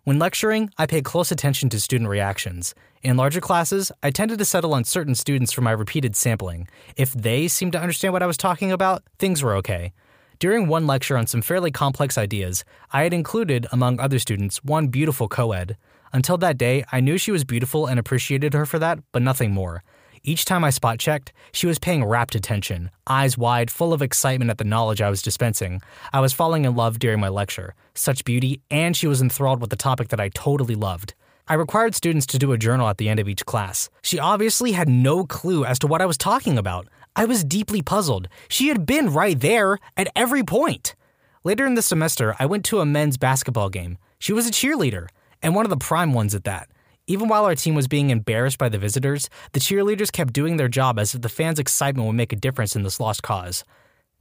When 0.09 0.19
lecturing, 0.19 0.71
I 0.79 0.87
paid 0.87 1.05
close 1.05 1.31
attention 1.31 1.69
to 1.69 1.79
student 1.79 2.09
reactions. 2.09 2.75
In 3.03 3.19
larger 3.19 3.43
classes, 3.43 3.93
I 4.03 4.11
tended 4.11 4.39
to 4.39 4.45
settle 4.47 4.73
on 4.73 4.85
certain 4.85 5.15
students 5.15 5.53
for 5.53 5.61
my 5.61 5.71
repeated 5.71 6.17
sampling. 6.17 6.67
If 6.97 7.13
they 7.13 7.47
seemed 7.47 7.73
to 7.73 7.79
understand 7.79 8.15
what 8.15 8.23
I 8.23 8.27
was 8.27 8.39
talking 8.39 8.73
about, 8.73 9.03
things 9.19 9.43
were 9.43 9.55
okay. 9.57 9.93
During 10.39 10.67
one 10.67 10.87
lecture 10.87 11.19
on 11.19 11.27
some 11.27 11.43
fairly 11.43 11.71
complex 11.71 12.17
ideas, 12.17 12.65
I 12.91 13.03
had 13.03 13.13
included, 13.13 13.67
among 13.71 14.01
other 14.01 14.19
students, 14.19 14.65
one 14.65 14.87
beautiful 14.89 15.29
co 15.29 15.53
ed. 15.53 15.77
Until 16.11 16.39
that 16.39 16.57
day, 16.57 16.87
I 16.91 17.01
knew 17.01 17.19
she 17.19 17.31
was 17.31 17.45
beautiful 17.45 17.85
and 17.85 18.01
appreciated 18.01 18.55
her 18.55 18.65
for 18.65 18.79
that, 18.79 19.01
but 19.13 19.21
nothing 19.21 19.53
more. 19.53 19.85
Each 20.29 20.45
time 20.45 20.63
I 20.63 20.69
spot 20.69 20.99
checked, 20.99 21.33
she 21.53 21.67
was 21.67 21.79
paying 21.79 22.05
rapt 22.05 22.35
attention, 22.35 22.91
eyes 23.07 23.39
wide, 23.39 23.71
full 23.71 23.95
of 23.95 24.03
excitement 24.03 24.51
at 24.51 24.59
the 24.59 24.65
knowledge 24.65 25.01
I 25.01 25.09
was 25.09 25.23
dispensing. 25.23 25.81
I 26.13 26.21
was 26.21 26.35
falling 26.35 26.67
in 26.67 26.77
love 26.77 26.99
during 26.99 27.19
my 27.19 27.31
lecture. 27.31 27.75
Such 27.95 28.27
beauty, 28.27 28.61
and 28.71 28.95
she 28.95 29.07
was 29.07 29.23
enthralled 29.23 29.63
with 29.63 29.71
the 29.71 29.77
topic 29.77 30.09
that 30.09 30.21
I 30.21 30.29
totally 30.29 30.75
loved. 30.75 31.15
I 31.49 31.55
required 31.55 31.95
students 31.95 32.27
to 32.27 32.39
do 32.39 32.53
a 32.53 32.59
journal 32.59 32.89
at 32.89 32.99
the 32.99 33.09
end 33.09 33.21
of 33.21 33.27
each 33.27 33.47
class. 33.47 33.89
She 34.03 34.19
obviously 34.19 34.73
had 34.73 34.87
no 34.87 35.25
clue 35.25 35.65
as 35.65 35.79
to 35.79 35.87
what 35.87 36.03
I 36.03 36.07
was 36.07 36.19
talking 36.19 36.59
about. 36.59 36.89
I 37.17 37.25
was 37.25 37.43
deeply 37.43 37.81
puzzled. 37.81 38.29
She 38.51 38.69
had 38.69 38.85
been 38.85 39.15
right 39.15 39.41
there 39.41 39.79
at 39.97 40.13
every 40.15 40.43
point. 40.43 40.95
Later 41.43 41.65
in 41.65 41.73
the 41.73 41.81
semester, 41.81 42.37
I 42.39 42.45
went 42.45 42.67
to 42.67 42.81
a 42.81 42.85
men's 42.85 43.17
basketball 43.17 43.71
game. 43.71 43.97
She 44.19 44.35
was 44.35 44.47
a 44.47 44.51
cheerleader, 44.53 45.07
and 45.43 45.55
one 45.55 45.65
of 45.65 45.71
the 45.71 45.79
prime 45.79 46.13
ones 46.13 46.35
at 46.35 46.45
that. 46.45 46.69
Even 47.11 47.27
while 47.27 47.47
our 47.47 47.55
team 47.55 47.75
was 47.75 47.89
being 47.89 48.11
embarrassed 48.11 48.59
by 48.59 48.69
the 48.69 48.77
visitors, 48.77 49.31
the 49.53 49.61
cheerleaders 49.61 50.13
kept 50.13 50.35
doing 50.35 50.59
their 50.59 50.69
job 50.69 50.99
as 50.99 51.15
if 51.15 51.23
the 51.23 51.31
fans' 51.31 51.59
excitement 51.59 52.07
would 52.07 52.13
make 52.17 52.35
a 52.35 52.37
difference 52.37 52.77
in 52.77 52.83
this 52.83 53.01
lost 53.01 53.23
cause. 53.23 53.65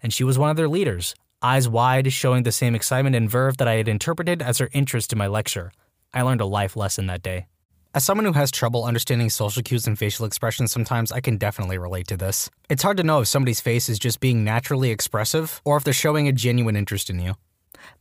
And 0.01 0.13
she 0.13 0.23
was 0.23 0.39
one 0.39 0.49
of 0.49 0.55
their 0.55 0.69
leaders, 0.69 1.13
eyes 1.41 1.67
wide, 1.67 2.13
showing 2.13 2.43
the 2.43 2.51
same 2.53 2.75
excitement 2.75 3.13
and 3.13 3.29
verve 3.29 3.57
that 3.57 3.67
I 3.67 3.73
had 3.73 3.89
interpreted 3.89 4.41
as 4.41 4.59
her 4.59 4.69
interest 4.71 5.11
in 5.11 5.19
my 5.19 5.27
lecture. 5.27 5.73
I 6.13 6.21
learned 6.21 6.39
a 6.39 6.45
life 6.45 6.77
lesson 6.77 7.07
that 7.07 7.21
day. 7.21 7.47
As 7.93 8.05
someone 8.05 8.23
who 8.23 8.31
has 8.31 8.51
trouble 8.51 8.85
understanding 8.85 9.29
social 9.29 9.63
cues 9.63 9.85
and 9.85 9.99
facial 9.99 10.25
expressions 10.25 10.71
sometimes, 10.71 11.11
I 11.11 11.19
can 11.19 11.35
definitely 11.35 11.77
relate 11.77 12.07
to 12.07 12.15
this. 12.15 12.49
It's 12.69 12.83
hard 12.83 12.95
to 12.97 13.03
know 13.03 13.19
if 13.19 13.27
somebody's 13.27 13.59
face 13.59 13.89
is 13.89 13.99
just 13.99 14.21
being 14.21 14.45
naturally 14.45 14.91
expressive 14.91 15.61
or 15.65 15.75
if 15.75 15.83
they're 15.83 15.93
showing 15.93 16.29
a 16.29 16.31
genuine 16.31 16.77
interest 16.77 17.09
in 17.09 17.19
you. 17.19 17.33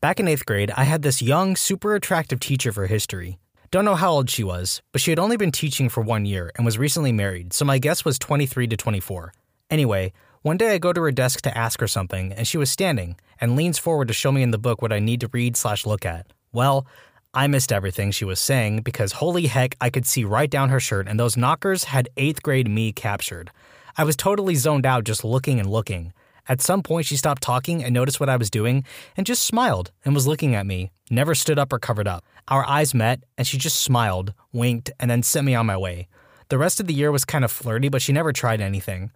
Back 0.00 0.20
in 0.20 0.28
eighth 0.28 0.46
grade, 0.46 0.70
I 0.76 0.84
had 0.84 1.02
this 1.02 1.22
young, 1.22 1.56
super 1.56 1.96
attractive 1.96 2.38
teacher 2.38 2.70
for 2.70 2.86
history. 2.86 3.38
Don't 3.72 3.84
know 3.84 3.96
how 3.96 4.12
old 4.12 4.30
she 4.30 4.44
was, 4.44 4.80
but 4.92 5.00
she 5.00 5.10
had 5.10 5.18
only 5.18 5.36
been 5.36 5.50
teaching 5.50 5.88
for 5.88 6.00
one 6.00 6.24
year 6.24 6.52
and 6.54 6.64
was 6.64 6.78
recently 6.78 7.10
married, 7.10 7.52
so 7.52 7.64
my 7.64 7.78
guess 7.78 8.04
was 8.04 8.18
23 8.18 8.68
to 8.68 8.76
24. 8.76 9.32
Anyway, 9.70 10.12
one 10.42 10.56
day 10.56 10.74
I 10.74 10.78
go 10.78 10.92
to 10.92 11.02
her 11.02 11.10
desk 11.10 11.40
to 11.42 11.58
ask 11.58 11.80
her 11.80 11.88
something, 11.88 12.32
and 12.32 12.46
she 12.46 12.58
was 12.58 12.70
standing 12.70 13.16
and 13.40 13.56
leans 13.56 13.78
forward 13.78 14.06
to 14.08 14.14
show 14.14 14.30
me 14.30 14.42
in 14.42 14.52
the 14.52 14.58
book 14.58 14.82
what 14.82 14.92
I 14.92 15.00
need 15.00 15.20
to 15.22 15.28
read 15.32 15.56
slash 15.56 15.84
look 15.84 16.06
at. 16.06 16.32
Well, 16.52 16.86
I 17.34 17.48
missed 17.48 17.72
everything 17.72 18.12
she 18.12 18.24
was 18.24 18.38
saying 18.38 18.82
because 18.82 19.12
holy 19.12 19.48
heck, 19.48 19.74
I 19.80 19.90
could 19.90 20.06
see 20.06 20.22
right 20.22 20.48
down 20.48 20.68
her 20.68 20.80
shirt, 20.80 21.08
and 21.08 21.18
those 21.18 21.36
knockers 21.36 21.84
had 21.84 22.08
eighth 22.16 22.42
grade 22.42 22.70
me 22.70 22.92
captured. 22.92 23.50
I 23.98 24.04
was 24.04 24.14
totally 24.14 24.54
zoned 24.54 24.86
out 24.86 25.04
just 25.04 25.24
looking 25.24 25.58
and 25.58 25.68
looking. 25.68 26.12
At 26.48 26.60
some 26.60 26.82
point, 26.82 27.06
she 27.06 27.16
stopped 27.16 27.42
talking 27.42 27.82
and 27.82 27.92
noticed 27.92 28.20
what 28.20 28.28
I 28.28 28.36
was 28.36 28.50
doing 28.50 28.84
and 29.16 29.26
just 29.26 29.42
smiled 29.44 29.90
and 30.04 30.14
was 30.14 30.26
looking 30.26 30.54
at 30.54 30.66
me, 30.66 30.90
never 31.10 31.34
stood 31.34 31.58
up 31.58 31.72
or 31.72 31.78
covered 31.78 32.06
up. 32.06 32.24
Our 32.48 32.64
eyes 32.66 32.94
met, 32.94 33.24
and 33.36 33.46
she 33.46 33.58
just 33.58 33.80
smiled, 33.80 34.32
winked, 34.52 34.90
and 35.00 35.10
then 35.10 35.22
sent 35.22 35.46
me 35.46 35.54
on 35.54 35.66
my 35.66 35.76
way. 35.76 36.08
The 36.48 36.58
rest 36.58 36.78
of 36.78 36.86
the 36.86 36.94
year 36.94 37.10
was 37.10 37.24
kind 37.24 37.44
of 37.44 37.50
flirty, 37.50 37.88
but 37.88 38.02
she 38.02 38.12
never 38.12 38.32
tried 38.32 38.60
anything. 38.60 39.10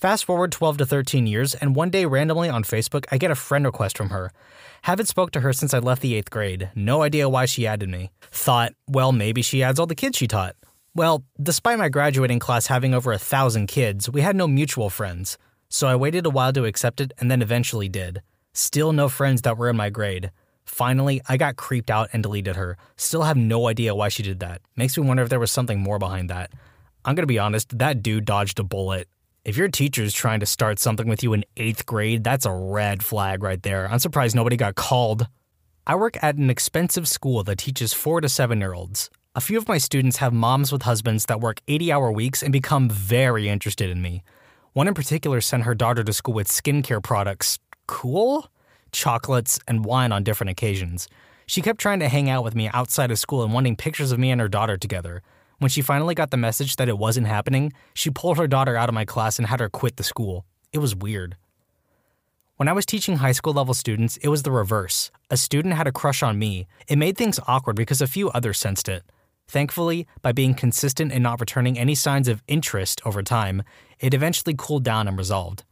Fast 0.00 0.24
forward 0.24 0.52
12 0.52 0.76
to 0.78 0.86
13 0.86 1.26
years, 1.26 1.56
and 1.56 1.74
one 1.74 1.90
day 1.90 2.06
randomly 2.06 2.48
on 2.48 2.62
Facebook, 2.62 3.04
I 3.10 3.18
get 3.18 3.32
a 3.32 3.34
friend 3.34 3.64
request 3.64 3.98
from 3.98 4.10
her. 4.10 4.30
Haven't 4.82 5.06
spoke 5.06 5.32
to 5.32 5.40
her 5.40 5.52
since 5.52 5.74
I 5.74 5.80
left 5.80 6.02
the 6.02 6.14
eighth 6.14 6.30
grade. 6.30 6.70
No 6.76 7.02
idea 7.02 7.28
why 7.28 7.46
she 7.46 7.66
added 7.66 7.88
me. 7.88 8.12
Thought, 8.30 8.74
well, 8.86 9.10
maybe 9.10 9.42
she 9.42 9.60
adds 9.60 9.80
all 9.80 9.88
the 9.88 9.96
kids 9.96 10.16
she 10.16 10.28
taught. 10.28 10.54
Well, 10.94 11.24
despite 11.42 11.78
my 11.78 11.88
graduating 11.88 12.38
class 12.38 12.68
having 12.68 12.94
over 12.94 13.12
a 13.12 13.18
thousand 13.18 13.66
kids, 13.66 14.08
we 14.08 14.20
had 14.20 14.36
no 14.36 14.46
mutual 14.46 14.88
friends. 14.88 15.36
So 15.68 15.86
I 15.86 15.96
waited 15.96 16.24
a 16.24 16.30
while 16.30 16.52
to 16.54 16.64
accept 16.64 17.00
it 17.00 17.12
and 17.18 17.30
then 17.30 17.42
eventually 17.42 17.88
did. 17.88 18.22
Still 18.52 18.92
no 18.92 19.08
friends 19.08 19.42
that 19.42 19.56
were 19.56 19.68
in 19.68 19.76
my 19.76 19.90
grade. 19.90 20.30
Finally, 20.64 21.20
I 21.28 21.36
got 21.36 21.56
creeped 21.56 21.90
out 21.90 22.08
and 22.12 22.22
deleted 22.22 22.56
her. 22.56 22.76
Still 22.96 23.22
have 23.22 23.36
no 23.36 23.68
idea 23.68 23.94
why 23.94 24.08
she 24.08 24.22
did 24.22 24.40
that. 24.40 24.60
Makes 24.76 24.96
me 24.96 25.06
wonder 25.06 25.22
if 25.22 25.28
there 25.28 25.40
was 25.40 25.50
something 25.50 25.80
more 25.80 25.98
behind 25.98 26.30
that. 26.30 26.50
I'm 27.04 27.14
gonna 27.14 27.26
be 27.26 27.38
honest, 27.38 27.78
that 27.78 28.02
dude 28.02 28.24
dodged 28.24 28.58
a 28.58 28.64
bullet. 28.64 29.08
If 29.44 29.56
your 29.56 29.68
teacher's 29.68 30.12
trying 30.12 30.40
to 30.40 30.46
start 30.46 30.78
something 30.78 31.08
with 31.08 31.22
you 31.22 31.32
in 31.32 31.44
eighth 31.56 31.86
grade, 31.86 32.24
that's 32.24 32.44
a 32.44 32.52
red 32.52 33.02
flag 33.02 33.42
right 33.42 33.62
there. 33.62 33.90
I'm 33.90 33.98
surprised 33.98 34.36
nobody 34.36 34.56
got 34.56 34.74
called. 34.74 35.26
I 35.86 35.94
work 35.94 36.22
at 36.22 36.36
an 36.36 36.50
expensive 36.50 37.08
school 37.08 37.42
that 37.44 37.58
teaches 37.58 37.94
four 37.94 38.20
to 38.20 38.28
seven 38.28 38.60
year 38.60 38.74
olds. 38.74 39.08
A 39.34 39.40
few 39.40 39.56
of 39.56 39.68
my 39.68 39.78
students 39.78 40.18
have 40.18 40.32
moms 40.32 40.70
with 40.70 40.82
husbands 40.82 41.26
that 41.26 41.40
work 41.40 41.62
80 41.68 41.92
hour 41.92 42.12
weeks 42.12 42.42
and 42.42 42.52
become 42.52 42.90
very 42.90 43.48
interested 43.48 43.88
in 43.88 44.02
me. 44.02 44.22
One 44.72 44.88
in 44.88 44.94
particular 44.94 45.40
sent 45.40 45.64
her 45.64 45.74
daughter 45.74 46.04
to 46.04 46.12
school 46.12 46.34
with 46.34 46.48
skincare 46.48 47.02
products. 47.02 47.58
Cool? 47.86 48.50
chocolates, 48.92 49.58
and 49.68 49.84
wine 49.84 50.12
on 50.12 50.24
different 50.24 50.50
occasions. 50.50 51.08
She 51.46 51.62
kept 51.62 51.80
trying 51.80 52.00
to 52.00 52.08
hang 52.08 52.28
out 52.28 52.44
with 52.44 52.54
me 52.54 52.68
outside 52.72 53.10
of 53.10 53.18
school 53.18 53.42
and 53.42 53.52
wanting 53.52 53.76
pictures 53.76 54.12
of 54.12 54.18
me 54.18 54.30
and 54.30 54.40
her 54.40 54.48
daughter 54.48 54.76
together. 54.76 55.22
When 55.58 55.70
she 55.70 55.82
finally 55.82 56.14
got 56.14 56.30
the 56.30 56.36
message 56.36 56.76
that 56.76 56.88
it 56.88 56.98
wasn't 56.98 57.26
happening, 57.26 57.72
she 57.94 58.10
pulled 58.10 58.38
her 58.38 58.46
daughter 58.46 58.76
out 58.76 58.88
of 58.88 58.94
my 58.94 59.04
class 59.04 59.38
and 59.38 59.48
had 59.48 59.60
her 59.60 59.68
quit 59.68 59.96
the 59.96 60.04
school. 60.04 60.44
It 60.72 60.78
was 60.78 60.94
weird. 60.94 61.36
When 62.56 62.68
I 62.68 62.72
was 62.72 62.86
teaching 62.86 63.16
high 63.16 63.32
school 63.32 63.52
level 63.52 63.74
students, 63.74 64.16
it 64.18 64.28
was 64.28 64.42
the 64.42 64.50
reverse. 64.50 65.10
A 65.30 65.36
student 65.36 65.74
had 65.74 65.86
a 65.86 65.92
crush 65.92 66.22
on 66.22 66.38
me. 66.38 66.66
It 66.86 66.98
made 66.98 67.16
things 67.16 67.40
awkward 67.46 67.76
because 67.76 68.00
a 68.00 68.06
few 68.06 68.30
others 68.30 68.58
sensed 68.58 68.88
it. 68.88 69.04
Thankfully, 69.48 70.06
by 70.20 70.32
being 70.32 70.52
consistent 70.54 71.10
and 71.10 71.22
not 71.22 71.40
returning 71.40 71.78
any 71.78 71.94
signs 71.94 72.28
of 72.28 72.42
interest 72.46 73.00
over 73.06 73.22
time, 73.22 73.62
it 73.98 74.12
eventually 74.12 74.54
cooled 74.56 74.84
down 74.84 75.08
and 75.08 75.16
resolved. 75.16 75.64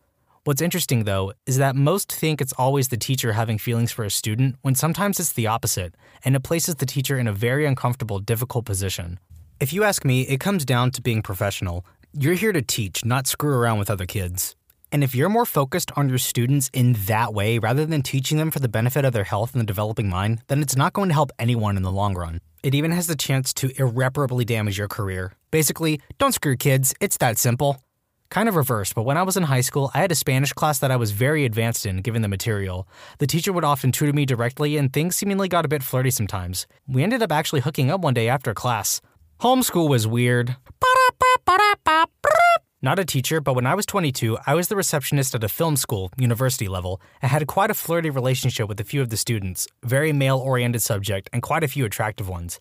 What's 0.44 0.62
interesting, 0.62 1.04
though, 1.04 1.34
is 1.44 1.58
that 1.58 1.76
most 1.76 2.10
think 2.10 2.40
it's 2.40 2.54
always 2.54 2.88
the 2.88 2.96
teacher 2.96 3.34
having 3.34 3.58
feelings 3.58 3.92
for 3.92 4.04
a 4.04 4.10
student 4.10 4.56
when 4.62 4.74
sometimes 4.74 5.20
it's 5.20 5.32
the 5.32 5.46
opposite, 5.46 5.94
and 6.24 6.34
it 6.34 6.42
places 6.42 6.76
the 6.76 6.86
teacher 6.86 7.18
in 7.18 7.26
a 7.26 7.32
very 7.32 7.66
uncomfortable, 7.66 8.18
difficult 8.18 8.64
position. 8.64 9.18
If 9.60 9.72
you 9.72 9.84
ask 9.84 10.04
me, 10.04 10.22
it 10.22 10.40
comes 10.40 10.64
down 10.64 10.90
to 10.92 11.02
being 11.02 11.20
professional. 11.20 11.84
You're 12.12 12.34
here 12.34 12.52
to 12.52 12.62
teach, 12.62 13.04
not 13.04 13.26
screw 13.26 13.54
around 13.54 13.78
with 13.78 13.90
other 13.90 14.06
kids. 14.06 14.56
And 14.92 15.02
if 15.02 15.14
you're 15.14 15.28
more 15.28 15.46
focused 15.46 15.90
on 15.96 16.08
your 16.08 16.18
students 16.18 16.70
in 16.72 16.94
that 17.06 17.34
way 17.34 17.58
rather 17.58 17.84
than 17.84 18.02
teaching 18.02 18.38
them 18.38 18.50
for 18.50 18.60
the 18.60 18.68
benefit 18.68 19.04
of 19.04 19.12
their 19.12 19.24
health 19.24 19.52
and 19.52 19.60
the 19.60 19.66
developing 19.66 20.08
mind, 20.08 20.40
then 20.46 20.62
it's 20.62 20.76
not 20.76 20.92
going 20.92 21.08
to 21.08 21.14
help 21.14 21.30
anyone 21.38 21.76
in 21.76 21.82
the 21.82 21.92
long 21.92 22.14
run. 22.14 22.40
It 22.62 22.74
even 22.74 22.92
has 22.92 23.06
the 23.06 23.16
chance 23.16 23.52
to 23.54 23.70
irreparably 23.76 24.44
damage 24.44 24.78
your 24.78 24.88
career. 24.88 25.32
Basically, 25.50 26.00
don't 26.18 26.32
screw 26.32 26.56
kids, 26.56 26.94
it's 27.00 27.16
that 27.18 27.38
simple. 27.38 27.80
Kind 28.28 28.48
of 28.48 28.56
reversed, 28.56 28.94
but 28.94 29.02
when 29.04 29.16
I 29.16 29.22
was 29.22 29.36
in 29.36 29.44
high 29.44 29.60
school, 29.60 29.90
I 29.94 29.98
had 29.98 30.10
a 30.10 30.16
Spanish 30.16 30.52
class 30.52 30.80
that 30.80 30.90
I 30.90 30.96
was 30.96 31.12
very 31.12 31.44
advanced 31.44 31.86
in 31.86 31.98
given 31.98 32.22
the 32.22 32.28
material. 32.28 32.88
The 33.18 33.26
teacher 33.26 33.52
would 33.52 33.64
often 33.64 33.92
tutor 33.92 34.12
me 34.12 34.26
directly, 34.26 34.76
and 34.76 34.92
things 34.92 35.14
seemingly 35.14 35.48
got 35.48 35.64
a 35.64 35.68
bit 35.68 35.82
flirty 35.84 36.10
sometimes. 36.10 36.66
We 36.88 37.04
ended 37.04 37.22
up 37.22 37.30
actually 37.30 37.60
hooking 37.60 37.90
up 37.90 38.00
one 38.00 38.14
day 38.14 38.28
after 38.28 38.52
class. 38.52 39.00
Homeschool 39.40 39.88
was 39.88 40.06
weird. 40.06 40.56
Not 42.82 42.98
a 42.98 43.06
teacher, 43.06 43.40
but 43.40 43.54
when 43.54 43.66
I 43.66 43.74
was 43.74 43.86
22, 43.86 44.36
I 44.46 44.54
was 44.54 44.68
the 44.68 44.76
receptionist 44.76 45.34
at 45.34 45.42
a 45.42 45.48
film 45.48 45.76
school, 45.76 46.10
university 46.18 46.68
level, 46.68 47.00
and 47.22 47.30
had 47.30 47.46
quite 47.46 47.70
a 47.70 47.74
flirty 47.74 48.10
relationship 48.10 48.68
with 48.68 48.78
a 48.78 48.84
few 48.84 49.00
of 49.00 49.08
the 49.08 49.16
students, 49.16 49.66
very 49.82 50.12
male 50.12 50.36
oriented 50.36 50.82
subject, 50.82 51.30
and 51.32 51.42
quite 51.42 51.64
a 51.64 51.68
few 51.68 51.86
attractive 51.86 52.28
ones. 52.28 52.60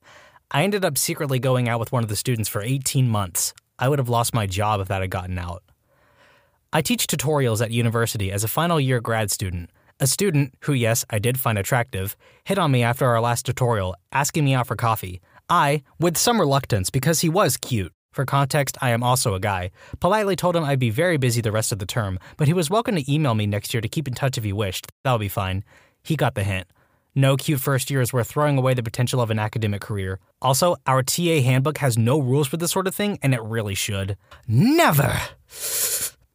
I 0.52 0.64
ended 0.64 0.86
up 0.86 0.98
secretly 0.98 1.38
going 1.38 1.68
out 1.68 1.82
with 1.82 1.92
one 1.92 2.02
of 2.02 2.08
the 2.10 2.16
students 2.16 2.48
for 2.48 2.62
18 2.62 3.10
months. 3.10 3.54
I 3.78 3.90
would 3.90 4.00
have 4.00 4.08
lost 4.08 4.34
my 4.34 4.48
job 4.48 4.80
if 4.80 4.88
that 4.88 5.02
had 5.02 5.10
gotten 5.10 5.38
out. 5.38 5.64
I 6.72 6.82
teach 6.82 7.08
tutorials 7.08 7.62
at 7.62 7.72
university 7.72 8.32
as 8.32 8.46
a 8.46 8.48
final 8.48 8.80
year 8.80 9.02
grad 9.02 9.32
student. 9.32 9.70
A 10.00 10.08
student, 10.08 10.54
who, 10.62 10.74
yes, 10.74 11.04
I 11.10 11.20
did 11.20 11.40
find 11.40 11.58
attractive, 11.58 12.16
hit 12.46 12.58
on 12.58 12.72
me 12.72 12.84
after 12.84 13.06
our 13.06 13.20
last 13.20 13.46
tutorial, 13.46 13.96
asking 14.14 14.46
me 14.46 14.54
out 14.54 14.68
for 14.68 14.76
coffee. 14.78 15.20
I, 15.50 15.84
with 16.00 16.18
some 16.18 16.40
reluctance 16.40 16.90
because 16.90 17.22
he 17.22 17.30
was 17.30 17.58
cute, 17.58 17.92
for 18.16 18.26
context, 18.26 18.78
I 18.82 18.92
am 18.92 19.04
also 19.04 19.34
a 19.36 19.40
guy, 19.40 19.72
politely 20.00 20.36
told 20.36 20.56
him 20.56 20.64
I'd 20.64 20.80
be 20.80 20.90
very 20.90 21.18
busy 21.18 21.42
the 21.42 21.52
rest 21.52 21.72
of 21.72 21.80
the 21.80 21.86
term, 21.86 22.18
but 22.38 22.48
he 22.48 22.54
was 22.54 22.70
welcome 22.70 22.96
to 22.96 23.14
email 23.14 23.36
me 23.36 23.46
next 23.46 23.74
year 23.74 23.82
to 23.82 23.90
keep 23.90 24.08
in 24.08 24.14
touch 24.14 24.38
if 24.38 24.44
he 24.46 24.54
wished. 24.54 24.88
That'll 25.04 25.20
be 25.20 25.28
fine. 25.28 25.64
He 26.02 26.16
got 26.16 26.34
the 26.34 26.44
hint. 26.44 26.68
No 27.14 27.36
cute 27.38 27.60
first 27.60 27.92
year 27.92 28.02
is 28.02 28.14
worth 28.14 28.28
throwing 28.28 28.58
away 28.58 28.74
the 28.74 28.84
potential 28.84 29.22
of 29.22 29.32
an 29.32 29.40
academic 29.40 29.82
career. 29.82 30.20
Also, 30.42 30.76
our 30.86 31.04
TA 31.04 31.42
handbook 31.42 31.78
has 31.80 31.98
no 31.98 32.20
rules 32.20 32.48
for 32.48 32.58
this 32.58 32.72
sort 32.72 32.88
of 32.88 32.96
thing, 32.96 33.20
and 33.22 33.34
it 33.34 33.42
really 33.42 33.76
should. 33.76 34.18
Never! 34.48 35.22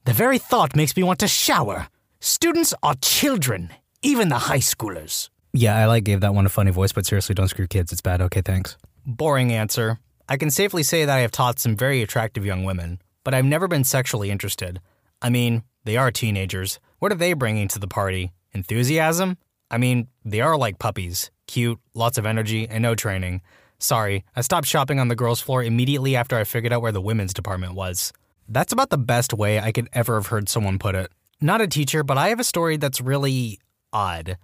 The 0.05 0.13
very 0.13 0.39
thought 0.39 0.77
makes 0.77 0.97
me 0.97 1.03
want 1.03 1.19
to 1.21 1.29
shower. 1.29 1.89
Students 2.21 2.75
are 2.83 2.95
children, 3.01 3.71
even 4.03 4.29
the 4.29 4.39
high 4.39 4.59
schoolers. 4.59 5.29
Yeah, 5.53 5.77
I 5.77 5.87
like 5.87 6.05
gave 6.05 6.21
that 6.21 6.35
one 6.35 6.47
a 6.47 6.51
funny 6.51 6.71
voice, 6.71 6.93
but 6.93 7.07
seriously, 7.07 7.35
don't 7.35 7.49
screw 7.49 7.67
kids. 7.67 7.93
It's 7.93 8.03
bad. 8.03 8.21
Okay, 8.21 8.43
thanks. 8.43 8.77
Boring 9.07 9.53
answer. 9.53 9.99
I 10.31 10.37
can 10.37 10.51
safely 10.51 10.85
say 10.85 11.05
that 11.05 11.17
I 11.17 11.23
have 11.23 11.33
taught 11.33 11.59
some 11.59 11.75
very 11.75 12.03
attractive 12.03 12.47
young 12.47 12.63
women, 12.63 13.03
but 13.25 13.35
I've 13.35 13.45
never 13.45 13.67
been 13.67 13.83
sexually 13.83 14.31
interested. 14.31 14.81
I 15.21 15.29
mean, 15.29 15.65
they 15.85 15.97
are 15.97 16.13
teenagers. 16.13 16.79
What 17.01 17.11
are 17.11 17.17
they 17.17 17.33
bringing 17.33 17.67
to 17.67 17.81
the 17.81 17.89
party? 17.89 18.31
Enthusiasm? 18.53 19.39
I 19.73 19.79
mean, 19.79 20.07
they 20.25 20.41
are 20.41 20.57
like 20.57 20.79
puppies 20.79 21.33
cute, 21.49 21.81
lots 21.95 22.17
of 22.17 22.27
energy, 22.27 22.69
and 22.69 22.81
no 22.81 22.95
training. 22.95 23.41
Sorry, 23.81 24.25
I 24.37 24.43
stopped 24.43 24.69
shopping 24.69 25.01
on 25.01 25.09
the 25.09 25.17
girls' 25.17 25.41
floor 25.41 25.65
immediately 25.65 26.15
after 26.15 26.37
I 26.37 26.45
figured 26.45 26.73
out 26.73 26.81
where 26.81 26.93
the 26.93 27.01
women's 27.01 27.35
department 27.35 27.75
was. 27.75 28.13
That's 28.49 28.73
about 28.73 28.91
the 28.91 28.99
best 28.99 29.35
way 29.35 29.59
I 29.59 29.73
could 29.73 29.89
ever 29.93 30.15
have 30.15 30.29
heard 30.29 30.49
someone 30.49 30.79
put 30.79 30.95
it. 30.95 31.11
Not 31.41 31.61
a 31.61 31.67
teacher, 31.67 32.05
but 32.05 32.17
I 32.17 32.29
have 32.29 32.39
a 32.39 32.45
story 32.45 32.77
that's 32.77 33.01
really 33.01 33.59
odd. 33.93 34.39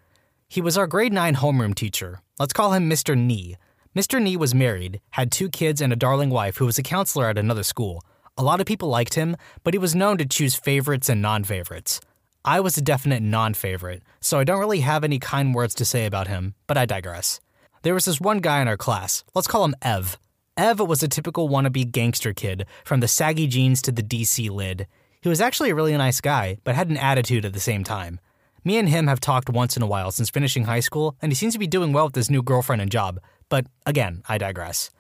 He 0.49 0.61
was 0.61 0.77
our 0.77 0.89
grade 0.89 1.13
9 1.13 1.37
homeroom 1.37 1.77
teacher. 1.77 2.23
Let's 2.41 2.53
call 2.53 2.73
him 2.73 2.91
Mr. 2.91 3.17
Nee. 3.17 3.57
Mr. 3.97 4.21
Nee 4.21 4.37
was 4.37 4.55
married, 4.55 5.01
had 5.13 5.33
two 5.33 5.49
kids, 5.49 5.81
and 5.81 5.91
a 5.91 5.97
darling 5.97 6.29
wife 6.29 6.59
who 6.59 6.67
was 6.67 6.77
a 6.77 6.83
counselor 6.83 7.31
at 7.31 7.39
another 7.39 7.63
school. 7.63 8.05
A 8.37 8.43
lot 8.43 8.61
of 8.61 8.67
people 8.67 8.91
liked 8.91 9.15
him, 9.15 9.39
but 9.65 9.73
he 9.73 9.79
was 9.79 9.95
known 9.95 10.19
to 10.19 10.27
choose 10.27 10.55
favorites 10.55 11.09
and 11.09 11.23
non 11.23 11.45
favorites. 11.45 11.99
I 12.45 12.61
was 12.61 12.77
a 12.77 12.83
definite 12.83 13.23
non 13.23 13.55
favorite, 13.55 14.03
so 14.21 14.39
I 14.39 14.45
don't 14.45 14.61
really 14.61 14.81
have 14.81 15.03
any 15.03 15.19
kind 15.19 15.55
words 15.55 15.75
to 15.77 15.87
say 15.87 16.05
about 16.05 16.29
him, 16.29 16.55
but 16.67 16.77
I 16.77 16.85
digress. 16.85 17.41
There 17.81 17.95
was 17.95 18.05
this 18.05 18.21
one 18.21 18.41
guy 18.41 18.61
in 18.61 18.69
our 18.69 18.77
class, 18.77 19.25
let's 19.35 19.49
call 19.49 19.65
him 19.65 19.75
Ev. 19.81 20.19
Ev 20.59 20.79
was 20.81 21.03
a 21.03 21.09
typical 21.09 21.49
wannabe 21.49 21.91
gangster 21.91 22.35
kid, 22.35 22.67
from 22.85 23.01
the 23.01 23.09
saggy 23.09 23.47
jeans 23.47 23.81
to 23.81 23.93
the 23.93 24.03
DC 24.03 24.51
lid. 24.51 24.87
He 25.23 25.31
was 25.31 25.41
actually 25.41 25.71
a 25.71 25.75
really 25.75 25.97
nice 25.97 26.21
guy, 26.21 26.59
but 26.65 26.75
had 26.75 26.91
an 26.91 26.99
attitude 26.99 27.47
at 27.47 27.55
the 27.55 27.61
same 27.61 27.83
time. 27.83 28.21
Me 28.63 28.77
and 28.79 28.89
him 28.89 29.07
have 29.07 29.21
talked 29.21 29.49
once 29.49 29.77
in 29.77 29.83
a 29.83 29.87
while 29.87 30.11
since 30.11 30.29
finishing 30.29 30.65
high 30.65 30.81
school, 30.81 31.17
and 31.23 31.31
he 31.31 31.37
seems 31.37 31.53
to 31.53 31.59
be 31.59 31.69
doing 31.69 31.93
well 31.93 32.07
with 32.07 32.17
his 32.17 32.29
new 32.29 32.43
girlfriend 32.43 32.83
and 32.83 32.91
job. 32.91 33.21
But 33.49 33.67
again, 33.85 34.23
I 34.29 34.39
digress. 34.39 34.91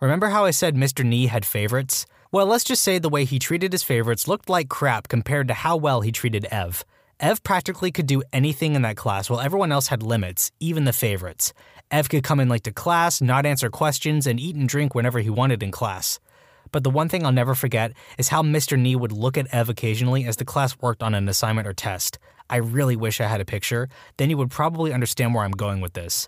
Remember 0.00 0.28
how 0.28 0.44
I 0.44 0.50
said 0.50 0.76
Mr. 0.76 1.04
Nee 1.04 1.26
had 1.26 1.44
favorites? 1.44 2.06
Well, 2.32 2.46
let's 2.46 2.64
just 2.64 2.82
say 2.82 2.98
the 2.98 3.08
way 3.08 3.24
he 3.24 3.38
treated 3.38 3.72
his 3.72 3.82
favorites 3.82 4.28
looked 4.28 4.48
like 4.48 4.68
crap 4.68 5.08
compared 5.08 5.48
to 5.48 5.54
how 5.54 5.76
well 5.76 6.00
he 6.00 6.12
treated 6.12 6.46
Ev. 6.50 6.84
Ev 7.18 7.42
practically 7.42 7.90
could 7.90 8.06
do 8.06 8.22
anything 8.32 8.74
in 8.74 8.82
that 8.82 8.96
class 8.96 9.28
while 9.28 9.40
everyone 9.40 9.72
else 9.72 9.88
had 9.88 10.02
limits, 10.02 10.52
even 10.58 10.84
the 10.84 10.92
favorites. 10.92 11.52
Ev 11.90 12.08
could 12.08 12.22
come 12.22 12.40
in 12.40 12.48
late 12.48 12.64
to 12.64 12.72
class, 12.72 13.20
not 13.20 13.44
answer 13.44 13.68
questions, 13.68 14.26
and 14.26 14.40
eat 14.40 14.56
and 14.56 14.68
drink 14.68 14.94
whenever 14.94 15.18
he 15.18 15.28
wanted 15.28 15.62
in 15.62 15.70
class. 15.70 16.18
But 16.72 16.84
the 16.84 16.90
one 16.90 17.08
thing 17.08 17.26
I'll 17.26 17.32
never 17.32 17.54
forget 17.54 17.92
is 18.16 18.28
how 18.28 18.42
Mr. 18.42 18.78
Nee 18.78 18.96
would 18.96 19.12
look 19.12 19.36
at 19.36 19.52
Ev 19.52 19.68
occasionally 19.68 20.24
as 20.24 20.36
the 20.36 20.44
class 20.44 20.78
worked 20.80 21.02
on 21.02 21.14
an 21.14 21.28
assignment 21.28 21.66
or 21.66 21.74
test. 21.74 22.18
I 22.48 22.56
really 22.56 22.96
wish 22.96 23.20
I 23.20 23.26
had 23.26 23.40
a 23.40 23.44
picture, 23.44 23.88
then 24.16 24.30
you 24.30 24.36
would 24.38 24.50
probably 24.50 24.92
understand 24.92 25.34
where 25.34 25.44
I'm 25.44 25.50
going 25.50 25.80
with 25.80 25.94
this. 25.94 26.26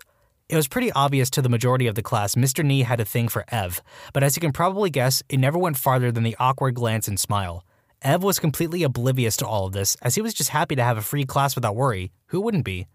It 0.49 0.57
was 0.57 0.67
pretty 0.67 0.91
obvious 0.91 1.29
to 1.31 1.41
the 1.41 1.49
majority 1.49 1.87
of 1.87 1.95
the 1.95 2.03
class 2.03 2.35
Mr. 2.35 2.65
Nee 2.65 2.83
had 2.83 2.99
a 2.99 3.05
thing 3.05 3.29
for 3.29 3.45
Ev, 3.47 3.81
but 4.11 4.23
as 4.23 4.35
you 4.35 4.41
can 4.41 4.51
probably 4.51 4.89
guess, 4.89 5.23
it 5.29 5.39
never 5.39 5.57
went 5.57 5.77
farther 5.77 6.11
than 6.11 6.23
the 6.23 6.35
awkward 6.37 6.75
glance 6.75 7.07
and 7.07 7.17
smile. 7.17 7.65
Ev 8.01 8.21
was 8.21 8.39
completely 8.39 8.83
oblivious 8.83 9.37
to 9.37 9.47
all 9.47 9.65
of 9.65 9.71
this, 9.71 9.95
as 10.01 10.15
he 10.15 10.21
was 10.21 10.33
just 10.33 10.49
happy 10.49 10.75
to 10.75 10.83
have 10.83 10.97
a 10.97 11.01
free 11.01 11.23
class 11.23 11.55
without 11.55 11.77
worry. 11.77 12.11
Who 12.27 12.41
wouldn't 12.41 12.65
be? 12.65 12.87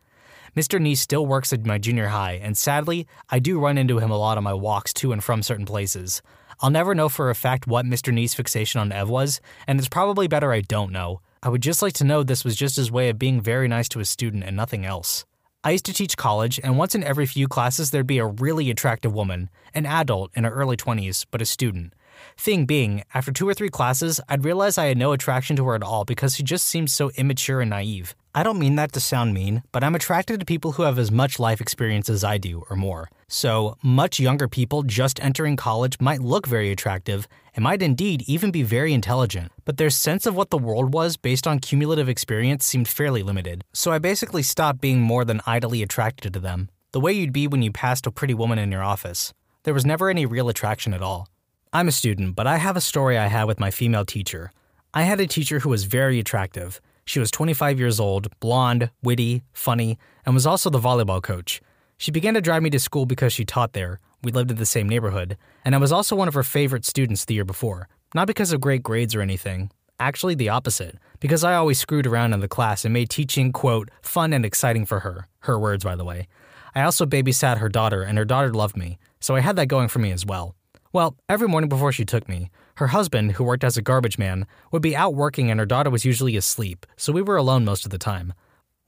Mr. 0.55 0.79
Nee 0.79 0.95
still 0.95 1.25
works 1.25 1.53
at 1.53 1.65
my 1.65 1.79
junior 1.79 2.09
high, 2.09 2.33
and 2.33 2.57
sadly, 2.57 3.07
I 3.31 3.39
do 3.39 3.59
run 3.59 3.79
into 3.79 3.99
him 3.99 4.11
a 4.11 4.19
lot 4.19 4.37
on 4.37 4.45
my 4.45 4.55
walks 4.55 4.93
to 4.95 5.13
and 5.13 5.25
from 5.25 5.43
certain 5.43 5.67
places. 5.67 6.21
I'll 6.61 6.71
never 6.71 6.95
know 6.95 7.09
for 7.09 7.31
a 7.31 7.35
fact 7.35 7.67
what 7.67 7.87
Mr. 7.87 8.13
Nee's 8.13 8.35
fixation 8.35 8.79
on 8.81 8.93
Ev 8.93 9.09
was, 9.09 9.41
and 9.67 9.79
it's 9.79 9.89
probably 9.89 10.29
better 10.29 10.53
I 10.53 10.61
don't 10.61 10.93
know. 10.93 11.23
I 11.43 11.49
would 11.49 11.63
just 11.63 11.81
like 11.81 11.95
to 11.95 12.05
know 12.05 12.23
this 12.23 12.45
was 12.45 12.57
just 12.57 12.77
his 12.77 12.93
way 12.93 13.09
of 13.09 13.19
being 13.19 13.41
very 13.41 13.69
nice 13.69 13.89
to 13.91 14.01
a 14.01 14.05
student 14.05 14.45
and 14.45 14.55
nothing 14.55 14.85
else. 14.85 15.25
I 15.65 15.73
used 15.73 15.87
to 15.87 15.93
teach 15.93 16.17
college, 16.17 16.61
and 16.63 16.79
once 16.79 16.95
in 16.95 17.03
every 17.03 17.27
few 17.27 17.49
classes, 17.49 17.91
there'd 17.91 18.07
be 18.07 18.19
a 18.19 18.27
really 18.27 18.71
attractive 18.71 19.13
woman, 19.13 19.51
an 19.75 19.87
adult 19.87 20.31
in 20.37 20.45
her 20.45 20.51
early 20.51 20.77
20s, 20.77 21.27
but 21.33 21.43
a 21.43 21.47
student. 21.47 21.95
Thing 22.37 22.67
being, 22.67 23.03
after 23.15 23.33
two 23.33 23.49
or 23.49 23.55
three 23.55 23.69
classes, 23.69 24.21
I'd 24.29 24.45
realize 24.45 24.79
I 24.79 24.87
had 24.87 24.97
no 24.97 25.13
attraction 25.13 25.57
to 25.57 25.65
her 25.67 25.75
at 25.75 25.83
all 25.83 26.05
because 26.05 26.37
she 26.37 26.43
just 26.43 26.67
seemed 26.67 26.91
so 26.91 27.11
immature 27.17 27.61
and 27.61 27.71
naive. 27.71 28.15
I 28.35 28.45
don't 28.45 28.61
mean 28.61 28.77
that 28.77 28.93
to 28.93 29.01
sound 29.01 29.35
mean, 29.35 29.65
but 29.73 29.83
I'm 29.83 29.97
attracted 29.97 30.39
to 30.39 30.47
people 30.47 30.73
who 30.73 30.85
have 30.85 30.99
as 30.99 31.11
much 31.11 31.41
life 31.41 31.61
experience 31.61 32.09
as 32.09 32.23
I 32.23 32.39
do 32.39 32.65
or 32.71 32.77
more. 32.77 33.11
So, 33.27 33.77
much 33.83 34.21
younger 34.21 34.47
people 34.47 34.85
just 34.85 35.21
entering 35.21 35.57
college 35.57 36.01
might 36.01 36.21
look 36.21 36.47
very 36.47 36.71
attractive 36.71 37.27
and 37.55 37.65
might 37.65 37.83
indeed 37.83 38.23
even 38.29 38.53
be 38.53 38.63
very 38.63 38.93
intelligent, 38.93 39.51
but 39.65 39.77
their 39.77 39.91
sense 39.91 40.25
of 40.25 40.37
what 40.37 40.51
the 40.51 40.59
world 40.59 40.95
was 40.95 41.17
based 41.17 41.49
on 41.49 41.59
cumulative 41.59 42.09
experience 42.09 42.65
seemed 42.65 42.87
fairly 42.87 43.25
limited. 43.25 43.65
So, 43.73 43.91
I 43.91 43.99
basically 43.99 44.45
stopped 44.45 44.81
being 44.81 45.01
more 45.01 45.25
than 45.25 45.41
idly 45.45 45.83
attracted 45.83 46.33
to 46.35 46.39
them, 46.39 46.69
the 46.93 47.01
way 47.01 47.13
you'd 47.13 47.33
be 47.33 47.49
when 47.49 47.63
you 47.63 47.73
passed 47.73 48.07
a 48.07 48.13
pretty 48.13 48.35
woman 48.35 48.61
in 48.61 48.71
your 48.71 48.85
office. 48.85 49.35
There 49.65 49.75
was 49.75 49.85
never 49.85 50.09
any 50.09 50.25
real 50.25 50.49
attraction 50.49 50.95
at 50.95 51.03
all. 51.03 51.27
I'm 51.71 51.89
a 51.89 51.93
student, 51.93 52.35
but 52.35 52.47
I 52.47 52.57
have 52.57 52.79
a 52.79 52.81
story 52.81 53.19
I 53.19 53.27
had 53.27 53.45
with 53.45 53.61
my 53.61 53.71
female 53.71 54.07
teacher. 54.07 54.53
I 54.95 55.03
had 55.03 55.21
a 55.21 55.27
teacher 55.27 55.59
who 55.59 55.69
was 55.69 55.85
very 55.85 56.19
attractive. 56.19 56.81
She 57.05 57.21
was 57.21 57.31
25 57.31 57.79
years 57.79 58.01
old, 58.01 58.29
blonde, 58.41 58.91
witty, 59.03 59.43
funny, 59.53 59.99
and 60.25 60.35
was 60.35 60.47
also 60.47 60.71
the 60.71 60.81
volleyball 60.81 61.23
coach. 61.23 61.61
She 61.99 62.11
began 62.11 62.33
to 62.35 62.41
drive 62.41 62.63
me 62.63 62.71
to 62.71 62.79
school 62.79 63.05
because 63.05 63.35
she 63.35 63.45
taught 63.45 63.75
there. 63.75 64.01
We 64.23 64.33
lived 64.33 64.51
in 64.51 64.57
the 64.57 64.65
same 64.65 64.89
neighborhood, 64.89 65.37
and 65.63 65.75
I 65.75 65.79
was 65.79 65.93
also 65.93 66.17
one 66.17 66.27
of 66.27 66.35
her 66.35 66.43
favorite 66.43 66.87
students 66.87 67.27
the 67.27 67.35
year 67.35 67.45
before. 67.45 67.87
Not 68.15 68.27
because 68.27 68.51
of 68.51 68.63
great 68.63 68.83
grades 68.83 69.15
or 69.15 69.21
anything. 69.21 69.71
Actually, 70.01 70.37
the 70.37 70.49
opposite, 70.49 70.97
because 71.21 71.45
I 71.45 71.55
always 71.55 71.79
screwed 71.79 72.07
around 72.07 72.33
in 72.33 72.41
the 72.41 72.49
class 72.49 72.87
and 72.87 72.95
made 72.95 73.11
teaching, 73.11 73.53
quote, 73.53 73.91
fun 74.01 74.33
and 74.33 74.47
exciting 74.47 74.87
for 74.87 75.01
her. 75.01 75.29
Her 75.41 75.59
words, 75.59 75.85
by 75.85 75.97
the 75.97 76.05
way. 76.05 76.29
I 76.75 76.83
also 76.83 77.05
babysat 77.05 77.59
her 77.59 77.69
daughter, 77.69 78.03
and 78.03 78.17
her 78.17 78.25
daughter 78.25 78.55
loved 78.55 78.77
me, 78.77 78.99
so 79.21 79.35
I 79.35 79.41
had 79.41 79.57
that 79.57 79.67
going 79.67 79.89
for 79.89 79.99
me 79.99 80.13
as 80.13 80.25
well. 80.25 80.55
Well, 80.99 81.15
every 81.29 81.47
morning 81.47 81.69
before 81.69 81.93
she 81.93 82.05
took 82.05 82.29
me, 82.29 82.51
her 82.79 82.89
husband, 82.89 83.31
who 83.31 83.45
worked 83.45 83.63
as 83.63 83.77
a 83.77 83.83
garbage 83.83 84.19
man, 84.19 84.49
would 84.73 84.83
be 84.83 84.97
out 84.97 85.15
working 85.15 85.49
and 85.49 85.61
her 85.61 85.65
daughter 85.65 85.91
was 85.91 86.05
usually 86.05 86.37
asleep, 86.37 86.85
so 86.97 87.13
we 87.13 87.23
were 87.23 87.37
alone 87.37 87.65
most 87.65 87.85
of 87.85 87.93
the 87.93 87.99
time. 87.99 88.35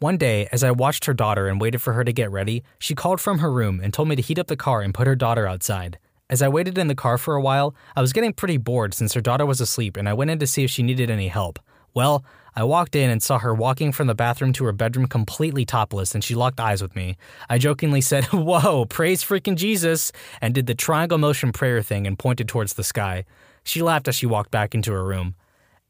One 0.01 0.17
day, 0.17 0.49
as 0.51 0.65
I 0.65 0.73
watched 0.73 1.05
her 1.05 1.15
daughter 1.15 1.47
and 1.47 1.61
waited 1.61 1.81
for 1.81 1.93
her 1.93 2.03
to 2.03 2.13
get 2.13 2.33
ready, 2.33 2.65
she 2.81 2.97
called 2.97 3.21
from 3.21 3.39
her 3.39 3.53
room 3.53 3.79
and 3.81 3.95
told 3.95 4.09
me 4.09 4.17
to 4.17 4.23
heat 4.23 4.41
up 4.41 4.49
the 4.49 4.57
car 4.57 4.83
and 4.83 4.93
put 4.93 5.07
her 5.07 5.15
daughter 5.15 5.47
outside. 5.47 6.01
As 6.29 6.43
I 6.43 6.49
waited 6.49 6.79
in 6.79 6.89
the 6.89 6.97
car 6.97 7.17
for 7.17 7.37
a 7.37 7.41
while, 7.41 7.77
I 7.95 8.01
was 8.01 8.13
getting 8.13 8.33
pretty 8.33 8.57
bored 8.57 8.93
since 8.93 9.15
her 9.15 9.21
daughter 9.21 9.47
was 9.47 9.61
asleep 9.61 9.97
and 9.97 10.09
I 10.09 10.15
went 10.15 10.33
in 10.33 10.41
to 10.41 10.49
see 10.49 10.65
if 10.65 10.71
she 10.73 10.83
needed 10.83 11.11
any 11.11 11.29
help. 11.29 11.61
Well, 11.95 12.25
I 12.55 12.65
walked 12.65 12.97
in 12.97 13.11
and 13.11 13.23
saw 13.23 13.39
her 13.39 13.55
walking 13.55 13.93
from 13.93 14.07
the 14.07 14.15
bathroom 14.15 14.53
to 14.55 14.65
her 14.65 14.73
bedroom 14.73 15.07
completely 15.07 15.65
topless, 15.65 16.15
and 16.15 16.23
she 16.23 16.35
locked 16.35 16.61
eyes 16.61 16.83
with 16.83 16.97
me. 16.97 17.17
I 17.49 17.59
jokingly 17.59 18.01
said, 18.01 18.25
Whoa, 18.33 18.85
praise 18.87 19.23
freaking 19.23 19.57
Jesus, 19.57 20.13
and 20.41 20.55
did 20.55 20.67
the 20.67 20.75
triangle 20.75 21.19
motion 21.19 21.53
prayer 21.53 21.83
thing 21.83 22.07
and 22.07 22.19
pointed 22.19 22.49
towards 22.49 22.75
the 22.75 22.85
sky. 22.85 23.25
She 23.63 23.83
laughed 23.83 24.09
as 24.09 24.17
she 24.17 24.27
walked 24.27 24.51
back 24.51 24.75
into 24.75 24.93
her 24.93 25.05
room. 25.05 25.35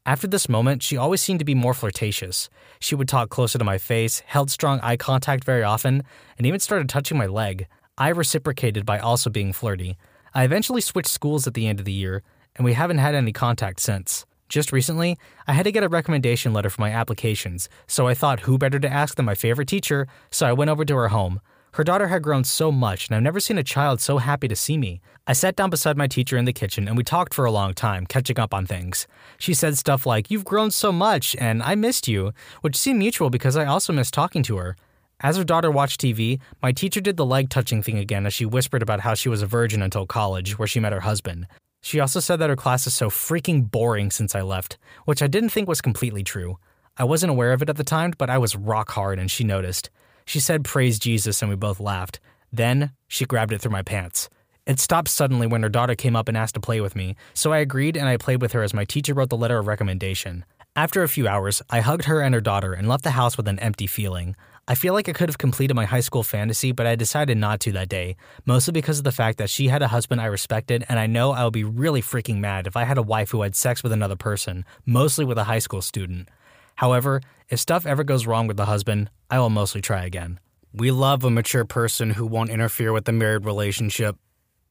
After 0.05 0.27
this 0.27 0.49
moment, 0.49 0.81
she 0.81 0.97
always 0.97 1.21
seemed 1.21 1.39
to 1.39 1.45
be 1.45 1.53
more 1.53 1.75
flirtatious. 1.75 2.49
She 2.79 2.95
would 2.95 3.07
talk 3.07 3.29
closer 3.29 3.59
to 3.59 3.63
my 3.63 3.77
face, 3.77 4.21
held 4.25 4.49
strong 4.49 4.79
eye 4.81 4.97
contact 4.97 5.43
very 5.43 5.63
often, 5.63 6.03
and 6.37 6.47
even 6.47 6.59
started 6.59 6.89
touching 6.89 7.17
my 7.17 7.27
leg. 7.27 7.67
I 7.97 8.09
reciprocated 8.09 8.83
by 8.85 8.97
also 8.97 9.29
being 9.29 9.53
flirty. 9.53 9.97
I 10.33 10.43
eventually 10.43 10.81
switched 10.81 11.09
schools 11.09 11.45
at 11.45 11.53
the 11.53 11.67
end 11.67 11.79
of 11.79 11.85
the 11.85 11.91
year, 11.91 12.23
and 12.55 12.65
we 12.65 12.73
haven't 12.73 12.97
had 12.97 13.13
any 13.13 13.31
contact 13.31 13.79
since. 13.79 14.25
Just 14.51 14.73
recently, 14.73 15.17
I 15.47 15.53
had 15.53 15.63
to 15.63 15.71
get 15.71 15.85
a 15.85 15.87
recommendation 15.87 16.51
letter 16.51 16.69
for 16.69 16.81
my 16.81 16.91
applications, 16.91 17.69
so 17.87 18.09
I 18.09 18.13
thought 18.13 18.41
who 18.41 18.57
better 18.57 18.81
to 18.81 18.91
ask 18.91 19.15
than 19.15 19.25
my 19.25 19.33
favorite 19.33 19.69
teacher, 19.69 20.09
so 20.29 20.45
I 20.45 20.51
went 20.51 20.69
over 20.69 20.83
to 20.83 20.95
her 20.97 21.07
home. 21.07 21.39
Her 21.75 21.85
daughter 21.85 22.09
had 22.09 22.21
grown 22.21 22.43
so 22.43 22.69
much, 22.69 23.07
and 23.07 23.15
I've 23.15 23.23
never 23.23 23.39
seen 23.39 23.57
a 23.57 23.63
child 23.63 24.01
so 24.01 24.17
happy 24.17 24.49
to 24.49 24.55
see 24.57 24.77
me. 24.77 24.99
I 25.25 25.31
sat 25.31 25.55
down 25.55 25.69
beside 25.69 25.95
my 25.95 26.07
teacher 26.07 26.35
in 26.35 26.43
the 26.43 26.51
kitchen 26.51 26.89
and 26.89 26.97
we 26.97 27.03
talked 27.05 27.33
for 27.33 27.45
a 27.45 27.51
long 27.51 27.73
time, 27.73 28.05
catching 28.05 28.37
up 28.41 28.53
on 28.53 28.65
things. 28.65 29.07
She 29.37 29.53
said 29.53 29.77
stuff 29.77 30.05
like, 30.05 30.29
You've 30.29 30.43
grown 30.43 30.69
so 30.69 30.91
much, 30.91 31.33
and 31.39 31.63
I 31.63 31.75
missed 31.75 32.09
you, 32.09 32.33
which 32.59 32.75
seemed 32.75 32.99
mutual 32.99 33.29
because 33.29 33.55
I 33.55 33.63
also 33.63 33.93
missed 33.93 34.13
talking 34.13 34.43
to 34.43 34.57
her. 34.57 34.75
As 35.21 35.37
her 35.37 35.45
daughter 35.45 35.71
watched 35.71 36.01
TV, 36.01 36.41
my 36.61 36.73
teacher 36.73 36.99
did 36.99 37.15
the 37.15 37.25
leg 37.25 37.49
touching 37.49 37.81
thing 37.81 37.97
again 37.97 38.25
as 38.25 38.33
she 38.33 38.45
whispered 38.45 38.81
about 38.81 38.99
how 38.99 39.13
she 39.13 39.29
was 39.29 39.41
a 39.41 39.47
virgin 39.47 39.81
until 39.81 40.05
college, 40.05 40.59
where 40.59 40.67
she 40.67 40.81
met 40.81 40.91
her 40.91 40.99
husband. 41.01 41.47
She 41.81 41.99
also 41.99 42.19
said 42.19 42.37
that 42.37 42.49
her 42.49 42.55
class 42.55 42.85
is 42.85 42.93
so 42.93 43.09
freaking 43.09 43.69
boring 43.69 44.11
since 44.11 44.35
I 44.35 44.41
left, 44.41 44.77
which 45.05 45.21
I 45.21 45.27
didn't 45.27 45.49
think 45.49 45.67
was 45.67 45.81
completely 45.81 46.23
true. 46.23 46.57
I 46.97 47.03
wasn't 47.03 47.31
aware 47.31 47.53
of 47.53 47.61
it 47.61 47.69
at 47.69 47.77
the 47.77 47.83
time, 47.83 48.13
but 48.17 48.29
I 48.29 48.37
was 48.37 48.55
rock 48.55 48.91
hard 48.91 49.17
and 49.17 49.29
she 49.29 49.43
noticed. 49.43 49.89
She 50.25 50.39
said, 50.39 50.63
Praise 50.63 50.99
Jesus, 50.99 51.41
and 51.41 51.49
we 51.49 51.55
both 51.55 51.79
laughed. 51.79 52.19
Then 52.53 52.91
she 53.07 53.25
grabbed 53.25 53.53
it 53.53 53.61
through 53.61 53.71
my 53.71 53.81
pants. 53.81 54.29
It 54.67 54.79
stopped 54.79 55.07
suddenly 55.07 55.47
when 55.47 55.63
her 55.63 55.69
daughter 55.69 55.95
came 55.95 56.15
up 56.15 56.27
and 56.27 56.37
asked 56.37 56.53
to 56.53 56.61
play 56.61 56.81
with 56.81 56.95
me, 56.95 57.15
so 57.33 57.51
I 57.51 57.57
agreed 57.57 57.97
and 57.97 58.07
I 58.07 58.17
played 58.17 58.41
with 58.41 58.51
her 58.51 58.61
as 58.61 58.73
my 58.73 58.85
teacher 58.85 59.13
wrote 59.13 59.29
the 59.29 59.37
letter 59.37 59.57
of 59.57 59.67
recommendation. 59.67 60.45
After 60.75 61.01
a 61.01 61.09
few 61.09 61.27
hours, 61.27 61.61
I 61.69 61.81
hugged 61.81 62.05
her 62.05 62.21
and 62.21 62.33
her 62.35 62.41
daughter 62.41 62.73
and 62.73 62.87
left 62.87 63.03
the 63.03 63.11
house 63.11 63.35
with 63.35 63.47
an 63.47 63.59
empty 63.59 63.87
feeling. 63.87 64.35
I 64.67 64.75
feel 64.75 64.93
like 64.93 65.09
I 65.09 65.13
could 65.13 65.27
have 65.27 65.37
completed 65.37 65.73
my 65.73 65.85
high 65.85 66.01
school 66.01 66.23
fantasy, 66.23 66.71
but 66.71 66.85
I 66.85 66.95
decided 66.95 67.37
not 67.37 67.59
to 67.61 67.71
that 67.73 67.89
day, 67.89 68.15
mostly 68.45 68.71
because 68.71 68.99
of 68.99 69.03
the 69.03 69.11
fact 69.11 69.37
that 69.39 69.49
she 69.49 69.67
had 69.67 69.81
a 69.81 69.87
husband 69.87 70.21
I 70.21 70.25
respected, 70.25 70.85
and 70.87 70.99
I 70.99 71.07
know 71.07 71.31
I 71.31 71.43
would 71.43 71.53
be 71.53 71.63
really 71.63 72.01
freaking 72.01 72.37
mad 72.37 72.67
if 72.67 72.77
I 72.77 72.83
had 72.83 72.97
a 72.97 73.03
wife 73.03 73.31
who 73.31 73.41
had 73.41 73.55
sex 73.55 73.81
with 73.81 73.91
another 73.91 74.15
person, 74.15 74.63
mostly 74.85 75.25
with 75.25 75.37
a 75.37 75.45
high 75.45 75.59
school 75.59 75.81
student. 75.81 76.29
However, 76.75 77.21
if 77.49 77.59
stuff 77.59 77.85
ever 77.85 78.03
goes 78.03 78.27
wrong 78.27 78.47
with 78.47 78.57
the 78.57 78.65
husband, 78.65 79.09
I 79.29 79.39
will 79.39 79.49
mostly 79.49 79.81
try 79.81 80.05
again. 80.05 80.39
We 80.73 80.91
love 80.91 81.23
a 81.23 81.31
mature 81.31 81.65
person 81.65 82.11
who 82.11 82.25
won't 82.25 82.49
interfere 82.49 82.93
with 82.93 83.05
the 83.05 83.11
married 83.11 83.45
relationship. 83.45 84.15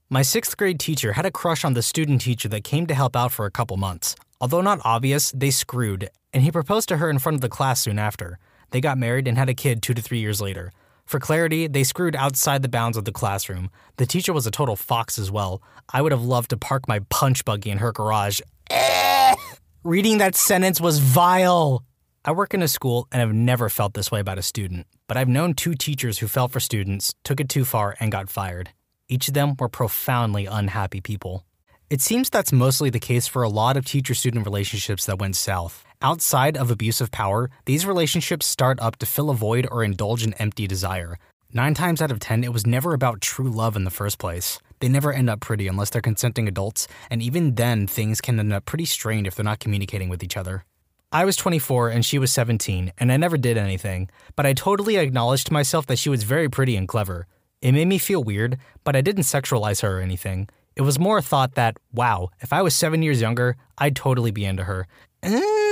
My 0.08 0.22
sixth 0.22 0.56
grade 0.56 0.80
teacher 0.80 1.12
had 1.12 1.26
a 1.26 1.30
crush 1.30 1.64
on 1.64 1.74
the 1.74 1.82
student 1.82 2.22
teacher 2.22 2.48
that 2.48 2.64
came 2.64 2.86
to 2.86 2.94
help 2.94 3.16
out 3.16 3.32
for 3.32 3.44
a 3.44 3.50
couple 3.50 3.76
months. 3.76 4.16
Although 4.40 4.62
not 4.62 4.80
obvious, 4.82 5.30
they 5.32 5.50
screwed, 5.50 6.08
and 6.32 6.42
he 6.42 6.50
proposed 6.50 6.88
to 6.88 6.96
her 6.96 7.10
in 7.10 7.18
front 7.18 7.34
of 7.34 7.42
the 7.42 7.48
class 7.48 7.82
soon 7.82 7.98
after. 7.98 8.38
They 8.70 8.80
got 8.80 8.98
married 8.98 9.28
and 9.28 9.36
had 9.36 9.48
a 9.48 9.54
kid 9.54 9.82
two 9.82 9.94
to 9.94 10.02
three 10.02 10.20
years 10.20 10.40
later. 10.40 10.72
For 11.06 11.18
clarity, 11.18 11.66
they 11.66 11.82
screwed 11.82 12.14
outside 12.14 12.62
the 12.62 12.68
bounds 12.68 12.96
of 12.96 13.04
the 13.04 13.12
classroom. 13.12 13.70
The 13.96 14.06
teacher 14.06 14.32
was 14.32 14.46
a 14.46 14.50
total 14.50 14.76
fox 14.76 15.18
as 15.18 15.30
well. 15.30 15.60
I 15.92 16.02
would 16.02 16.12
have 16.12 16.22
loved 16.22 16.50
to 16.50 16.56
park 16.56 16.86
my 16.86 17.00
punch 17.10 17.44
buggy 17.44 17.70
in 17.70 17.78
her 17.78 17.90
garage. 17.90 18.40
Eh! 18.70 19.34
Reading 19.82 20.18
that 20.18 20.36
sentence 20.36 20.80
was 20.80 20.98
vile. 21.00 21.84
I 22.24 22.32
work 22.32 22.54
in 22.54 22.62
a 22.62 22.68
school 22.68 23.08
and 23.10 23.20
have 23.20 23.32
never 23.32 23.68
felt 23.68 23.94
this 23.94 24.12
way 24.12 24.20
about 24.20 24.38
a 24.38 24.42
student, 24.42 24.86
but 25.08 25.16
I've 25.16 25.26
known 25.26 25.54
two 25.54 25.74
teachers 25.74 26.18
who 26.18 26.28
fell 26.28 26.48
for 26.48 26.60
students, 26.60 27.14
took 27.24 27.40
it 27.40 27.48
too 27.48 27.64
far, 27.64 27.96
and 27.98 28.12
got 28.12 28.30
fired. 28.30 28.70
Each 29.08 29.26
of 29.26 29.34
them 29.34 29.56
were 29.58 29.68
profoundly 29.68 30.46
unhappy 30.46 31.00
people. 31.00 31.44
It 31.88 32.00
seems 32.00 32.30
that's 32.30 32.52
mostly 32.52 32.90
the 32.90 33.00
case 33.00 33.26
for 33.26 33.42
a 33.42 33.48
lot 33.48 33.76
of 33.76 33.84
teacher 33.84 34.14
student 34.14 34.44
relationships 34.44 35.06
that 35.06 35.18
went 35.18 35.34
south. 35.34 35.82
Outside 36.02 36.56
of 36.56 36.70
abusive 36.70 37.10
power, 37.10 37.50
these 37.66 37.84
relationships 37.84 38.46
start 38.46 38.80
up 38.80 38.96
to 38.96 39.06
fill 39.06 39.28
a 39.28 39.34
void 39.34 39.68
or 39.70 39.84
indulge 39.84 40.22
an 40.22 40.32
empty 40.38 40.66
desire. 40.66 41.18
Nine 41.52 41.74
times 41.74 42.00
out 42.00 42.10
of 42.10 42.20
ten, 42.20 42.42
it 42.42 42.54
was 42.54 42.66
never 42.66 42.94
about 42.94 43.20
true 43.20 43.50
love 43.50 43.76
in 43.76 43.84
the 43.84 43.90
first 43.90 44.18
place. 44.18 44.58
They 44.78 44.88
never 44.88 45.12
end 45.12 45.28
up 45.28 45.40
pretty 45.40 45.68
unless 45.68 45.90
they're 45.90 46.00
consenting 46.00 46.48
adults, 46.48 46.88
and 47.10 47.20
even 47.20 47.54
then, 47.54 47.86
things 47.86 48.22
can 48.22 48.40
end 48.40 48.50
up 48.50 48.64
pretty 48.64 48.86
strained 48.86 49.26
if 49.26 49.34
they're 49.34 49.44
not 49.44 49.60
communicating 49.60 50.08
with 50.08 50.22
each 50.22 50.38
other. 50.38 50.64
I 51.12 51.26
was 51.26 51.36
24 51.36 51.90
and 51.90 52.06
she 52.06 52.18
was 52.18 52.32
17, 52.32 52.94
and 52.96 53.12
I 53.12 53.18
never 53.18 53.36
did 53.36 53.58
anything, 53.58 54.08
but 54.36 54.46
I 54.46 54.54
totally 54.54 54.96
acknowledged 54.96 55.48
to 55.48 55.52
myself 55.52 55.84
that 55.86 55.98
she 55.98 56.08
was 56.08 56.22
very 56.22 56.48
pretty 56.48 56.76
and 56.76 56.88
clever. 56.88 57.26
It 57.60 57.72
made 57.72 57.88
me 57.88 57.98
feel 57.98 58.24
weird, 58.24 58.56
but 58.84 58.96
I 58.96 59.02
didn't 59.02 59.24
sexualize 59.24 59.82
her 59.82 59.98
or 59.98 60.00
anything. 60.00 60.48
It 60.76 60.82
was 60.82 60.98
more 60.98 61.18
a 61.18 61.22
thought 61.22 61.56
that, 61.56 61.76
wow, 61.92 62.30
if 62.40 62.54
I 62.54 62.62
was 62.62 62.74
seven 62.74 63.02
years 63.02 63.20
younger, 63.20 63.56
I'd 63.76 63.96
totally 63.96 64.30
be 64.30 64.46
into 64.46 64.64
her. 64.64 64.86
Eh, 65.22 65.69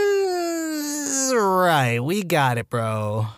right, 1.35 1.99
we 2.01 2.23
got 2.23 2.59
it, 2.59 2.71
bro. 2.71 3.29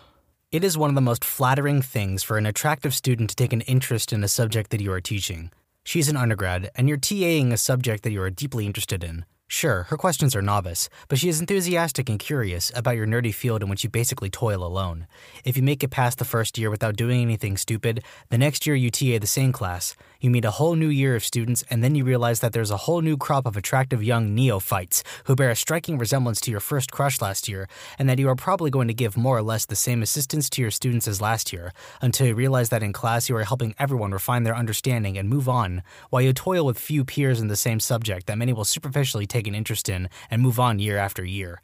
It 0.51 0.63
is 0.63 0.77
one 0.77 0.89
of 0.89 0.95
the 0.95 1.01
most 1.01 1.23
flattering 1.23 1.81
things 1.81 2.23
for 2.23 2.37
an 2.37 2.45
attractive 2.45 2.93
student 2.93 3.29
to 3.29 3.35
take 3.35 3.53
an 3.53 3.61
interest 3.61 4.11
in 4.11 4.23
a 4.23 4.27
subject 4.27 4.71
that 4.71 4.81
you 4.81 4.91
are 4.91 5.01
teaching. 5.01 5.51
She's 5.83 6.09
an 6.09 6.17
undergrad, 6.17 6.69
and 6.75 6.87
you're 6.87 6.97
TAing 6.97 7.51
a 7.51 7.57
subject 7.57 8.03
that 8.03 8.11
you 8.11 8.21
are 8.21 8.29
deeply 8.29 8.65
interested 8.65 9.03
in. 9.03 9.25
Sure, 9.47 9.83
her 9.83 9.97
questions 9.97 10.33
are 10.33 10.41
novice, 10.41 10.87
but 11.09 11.19
she 11.19 11.27
is 11.27 11.41
enthusiastic 11.41 12.07
and 12.07 12.19
curious 12.19 12.71
about 12.73 12.95
your 12.95 13.05
nerdy 13.05 13.33
field 13.33 13.61
in 13.61 13.69
which 13.69 13.83
you 13.83 13.89
basically 13.89 14.29
toil 14.29 14.63
alone. 14.63 15.07
If 15.43 15.57
you 15.57 15.63
make 15.63 15.83
it 15.83 15.89
past 15.89 16.19
the 16.19 16.25
first 16.25 16.57
year 16.57 16.69
without 16.69 16.95
doing 16.95 17.21
anything 17.21 17.57
stupid, 17.57 18.03
the 18.29 18.37
next 18.37 18.65
year 18.65 18.75
you 18.75 18.89
TA 18.89 19.19
the 19.19 19.27
same 19.27 19.51
class, 19.51 19.95
you 20.21 20.29
meet 20.29 20.45
a 20.45 20.51
whole 20.51 20.75
new 20.75 20.87
year 20.87 21.15
of 21.15 21.25
students, 21.25 21.65
and 21.69 21.83
then 21.83 21.95
you 21.95 22.05
realize 22.05 22.39
that 22.39 22.53
there's 22.53 22.71
a 22.71 22.77
whole 22.77 23.01
new 23.01 23.17
crop 23.17 23.45
of 23.45 23.57
attractive 23.57 24.01
young 24.01 24.33
neophytes 24.33 25.03
who 25.25 25.35
bear 25.35 25.49
a 25.49 25.55
striking 25.55 25.97
resemblance 25.97 26.39
to 26.41 26.51
your 26.51 26.61
first 26.61 26.91
crush 26.91 27.19
last 27.19 27.49
year, 27.49 27.67
and 27.99 28.07
that 28.07 28.19
you 28.19 28.29
are 28.29 28.35
probably 28.35 28.71
going 28.71 28.87
to 28.87 28.93
give 28.93 29.17
more 29.17 29.37
or 29.37 29.41
less 29.41 29.65
the 29.65 29.75
same 29.75 30.01
assistance 30.01 30.49
to 30.51 30.61
your 30.61 30.71
students 30.71 31.07
as 31.07 31.19
last 31.19 31.51
year, 31.51 31.73
until 32.01 32.27
you 32.27 32.35
realize 32.35 32.69
that 32.69 32.83
in 32.83 32.93
class 32.93 33.27
you 33.27 33.35
are 33.35 33.43
helping 33.43 33.75
everyone 33.77 34.11
refine 34.11 34.43
their 34.43 34.55
understanding 34.55 35.17
and 35.17 35.27
move 35.27 35.49
on, 35.49 35.81
while 36.11 36.21
you 36.21 36.31
toil 36.31 36.65
with 36.65 36.77
few 36.77 37.03
peers 37.03 37.41
in 37.41 37.47
the 37.47 37.55
same 37.55 37.79
subject 37.79 38.27
that 38.27 38.37
many 38.37 38.53
will 38.53 38.63
superficially 38.63 39.25
take 39.25 39.47
an 39.47 39.55
interest 39.55 39.89
in 39.89 40.07
and 40.29 40.41
move 40.41 40.59
on 40.59 40.79
year 40.79 40.97
after 40.97 41.25
year. 41.25 41.61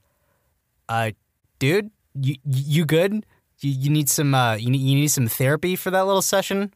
Uh, 0.90 1.12
dude, 1.60 1.92
you 2.20 2.36
you 2.44 2.86
good? 2.86 3.26
You, 3.60 3.72
you 3.72 3.90
need 3.90 4.10
some 4.10 4.34
uh 4.34 4.56
you 4.56 4.70
need, 4.70 4.82
you 4.82 4.96
need 4.96 5.10
some 5.10 5.28
therapy 5.28 5.76
for 5.76 5.92
that 5.92 6.06
little 6.06 6.22
session. 6.22 6.74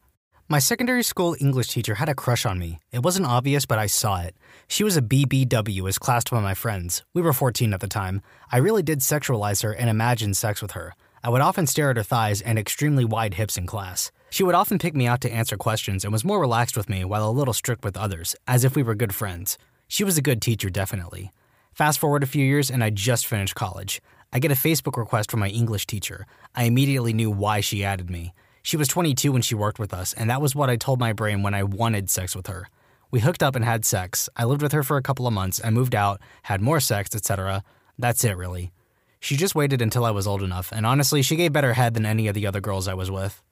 My 0.52 0.58
secondary 0.58 1.02
school 1.02 1.34
English 1.40 1.68
teacher 1.68 1.94
had 1.94 2.10
a 2.10 2.14
crush 2.14 2.44
on 2.44 2.58
me. 2.58 2.78
It 2.90 3.02
wasn't 3.02 3.24
obvious, 3.24 3.64
but 3.64 3.78
I 3.78 3.86
saw 3.86 4.20
it. 4.20 4.36
She 4.68 4.84
was 4.84 4.98
a 4.98 5.00
BBW 5.00 5.88
as 5.88 5.98
classed 5.98 6.30
by 6.30 6.42
my 6.42 6.52
friends. 6.52 7.02
We 7.14 7.22
were 7.22 7.32
14 7.32 7.72
at 7.72 7.80
the 7.80 7.88
time. 7.88 8.20
I 8.50 8.58
really 8.58 8.82
did 8.82 8.98
sexualize 8.98 9.62
her 9.62 9.72
and 9.72 9.88
imagine 9.88 10.34
sex 10.34 10.60
with 10.60 10.72
her. 10.72 10.94
I 11.24 11.30
would 11.30 11.40
often 11.40 11.66
stare 11.66 11.88
at 11.88 11.96
her 11.96 12.02
thighs 12.02 12.42
and 12.42 12.58
extremely 12.58 13.02
wide 13.02 13.32
hips 13.32 13.56
in 13.56 13.66
class. 13.66 14.12
She 14.28 14.42
would 14.42 14.54
often 14.54 14.78
pick 14.78 14.94
me 14.94 15.06
out 15.06 15.22
to 15.22 15.32
answer 15.32 15.56
questions 15.56 16.04
and 16.04 16.12
was 16.12 16.22
more 16.22 16.38
relaxed 16.38 16.76
with 16.76 16.90
me 16.90 17.02
while 17.02 17.26
a 17.26 17.32
little 17.32 17.54
strict 17.54 17.82
with 17.82 17.96
others, 17.96 18.36
as 18.46 18.62
if 18.62 18.76
we 18.76 18.82
were 18.82 18.94
good 18.94 19.14
friends. 19.14 19.56
She 19.88 20.04
was 20.04 20.18
a 20.18 20.28
good 20.28 20.42
teacher, 20.42 20.68
definitely. 20.68 21.32
Fast 21.72 21.98
forward 21.98 22.22
a 22.22 22.26
few 22.34 22.44
years, 22.44 22.70
and 22.70 22.84
I 22.84 22.90
just 22.90 23.26
finished 23.26 23.54
college. 23.54 24.02
I 24.34 24.38
get 24.38 24.52
a 24.52 24.54
Facebook 24.54 24.98
request 24.98 25.30
from 25.30 25.40
my 25.40 25.48
English 25.48 25.86
teacher. 25.86 26.26
I 26.54 26.64
immediately 26.64 27.14
knew 27.14 27.30
why 27.30 27.62
she 27.62 27.82
added 27.82 28.10
me. 28.10 28.34
She 28.62 28.76
was 28.76 28.86
22 28.88 29.32
when 29.32 29.42
she 29.42 29.56
worked 29.56 29.80
with 29.80 29.92
us, 29.92 30.12
and 30.12 30.30
that 30.30 30.40
was 30.40 30.54
what 30.54 30.70
I 30.70 30.76
told 30.76 31.00
my 31.00 31.12
brain 31.12 31.42
when 31.42 31.52
I 31.52 31.64
wanted 31.64 32.08
sex 32.08 32.36
with 32.36 32.46
her. 32.46 32.68
We 33.10 33.20
hooked 33.20 33.42
up 33.42 33.56
and 33.56 33.64
had 33.64 33.84
sex. 33.84 34.28
I 34.36 34.44
lived 34.44 34.62
with 34.62 34.72
her 34.72 34.84
for 34.84 34.96
a 34.96 35.02
couple 35.02 35.26
of 35.26 35.34
months. 35.34 35.60
I 35.64 35.70
moved 35.70 35.96
out, 35.96 36.20
had 36.44 36.62
more 36.62 36.78
sex, 36.78 37.14
etc. 37.14 37.64
That's 37.98 38.24
it, 38.24 38.36
really. 38.36 38.70
She 39.18 39.36
just 39.36 39.56
waited 39.56 39.82
until 39.82 40.04
I 40.04 40.12
was 40.12 40.28
old 40.28 40.42
enough, 40.42 40.72
and 40.72 40.86
honestly, 40.86 41.22
she 41.22 41.36
gave 41.36 41.52
better 41.52 41.74
head 41.74 41.94
than 41.94 42.06
any 42.06 42.28
of 42.28 42.34
the 42.34 42.46
other 42.46 42.60
girls 42.60 42.86
I 42.86 42.94
was 42.94 43.10
with. 43.10 43.42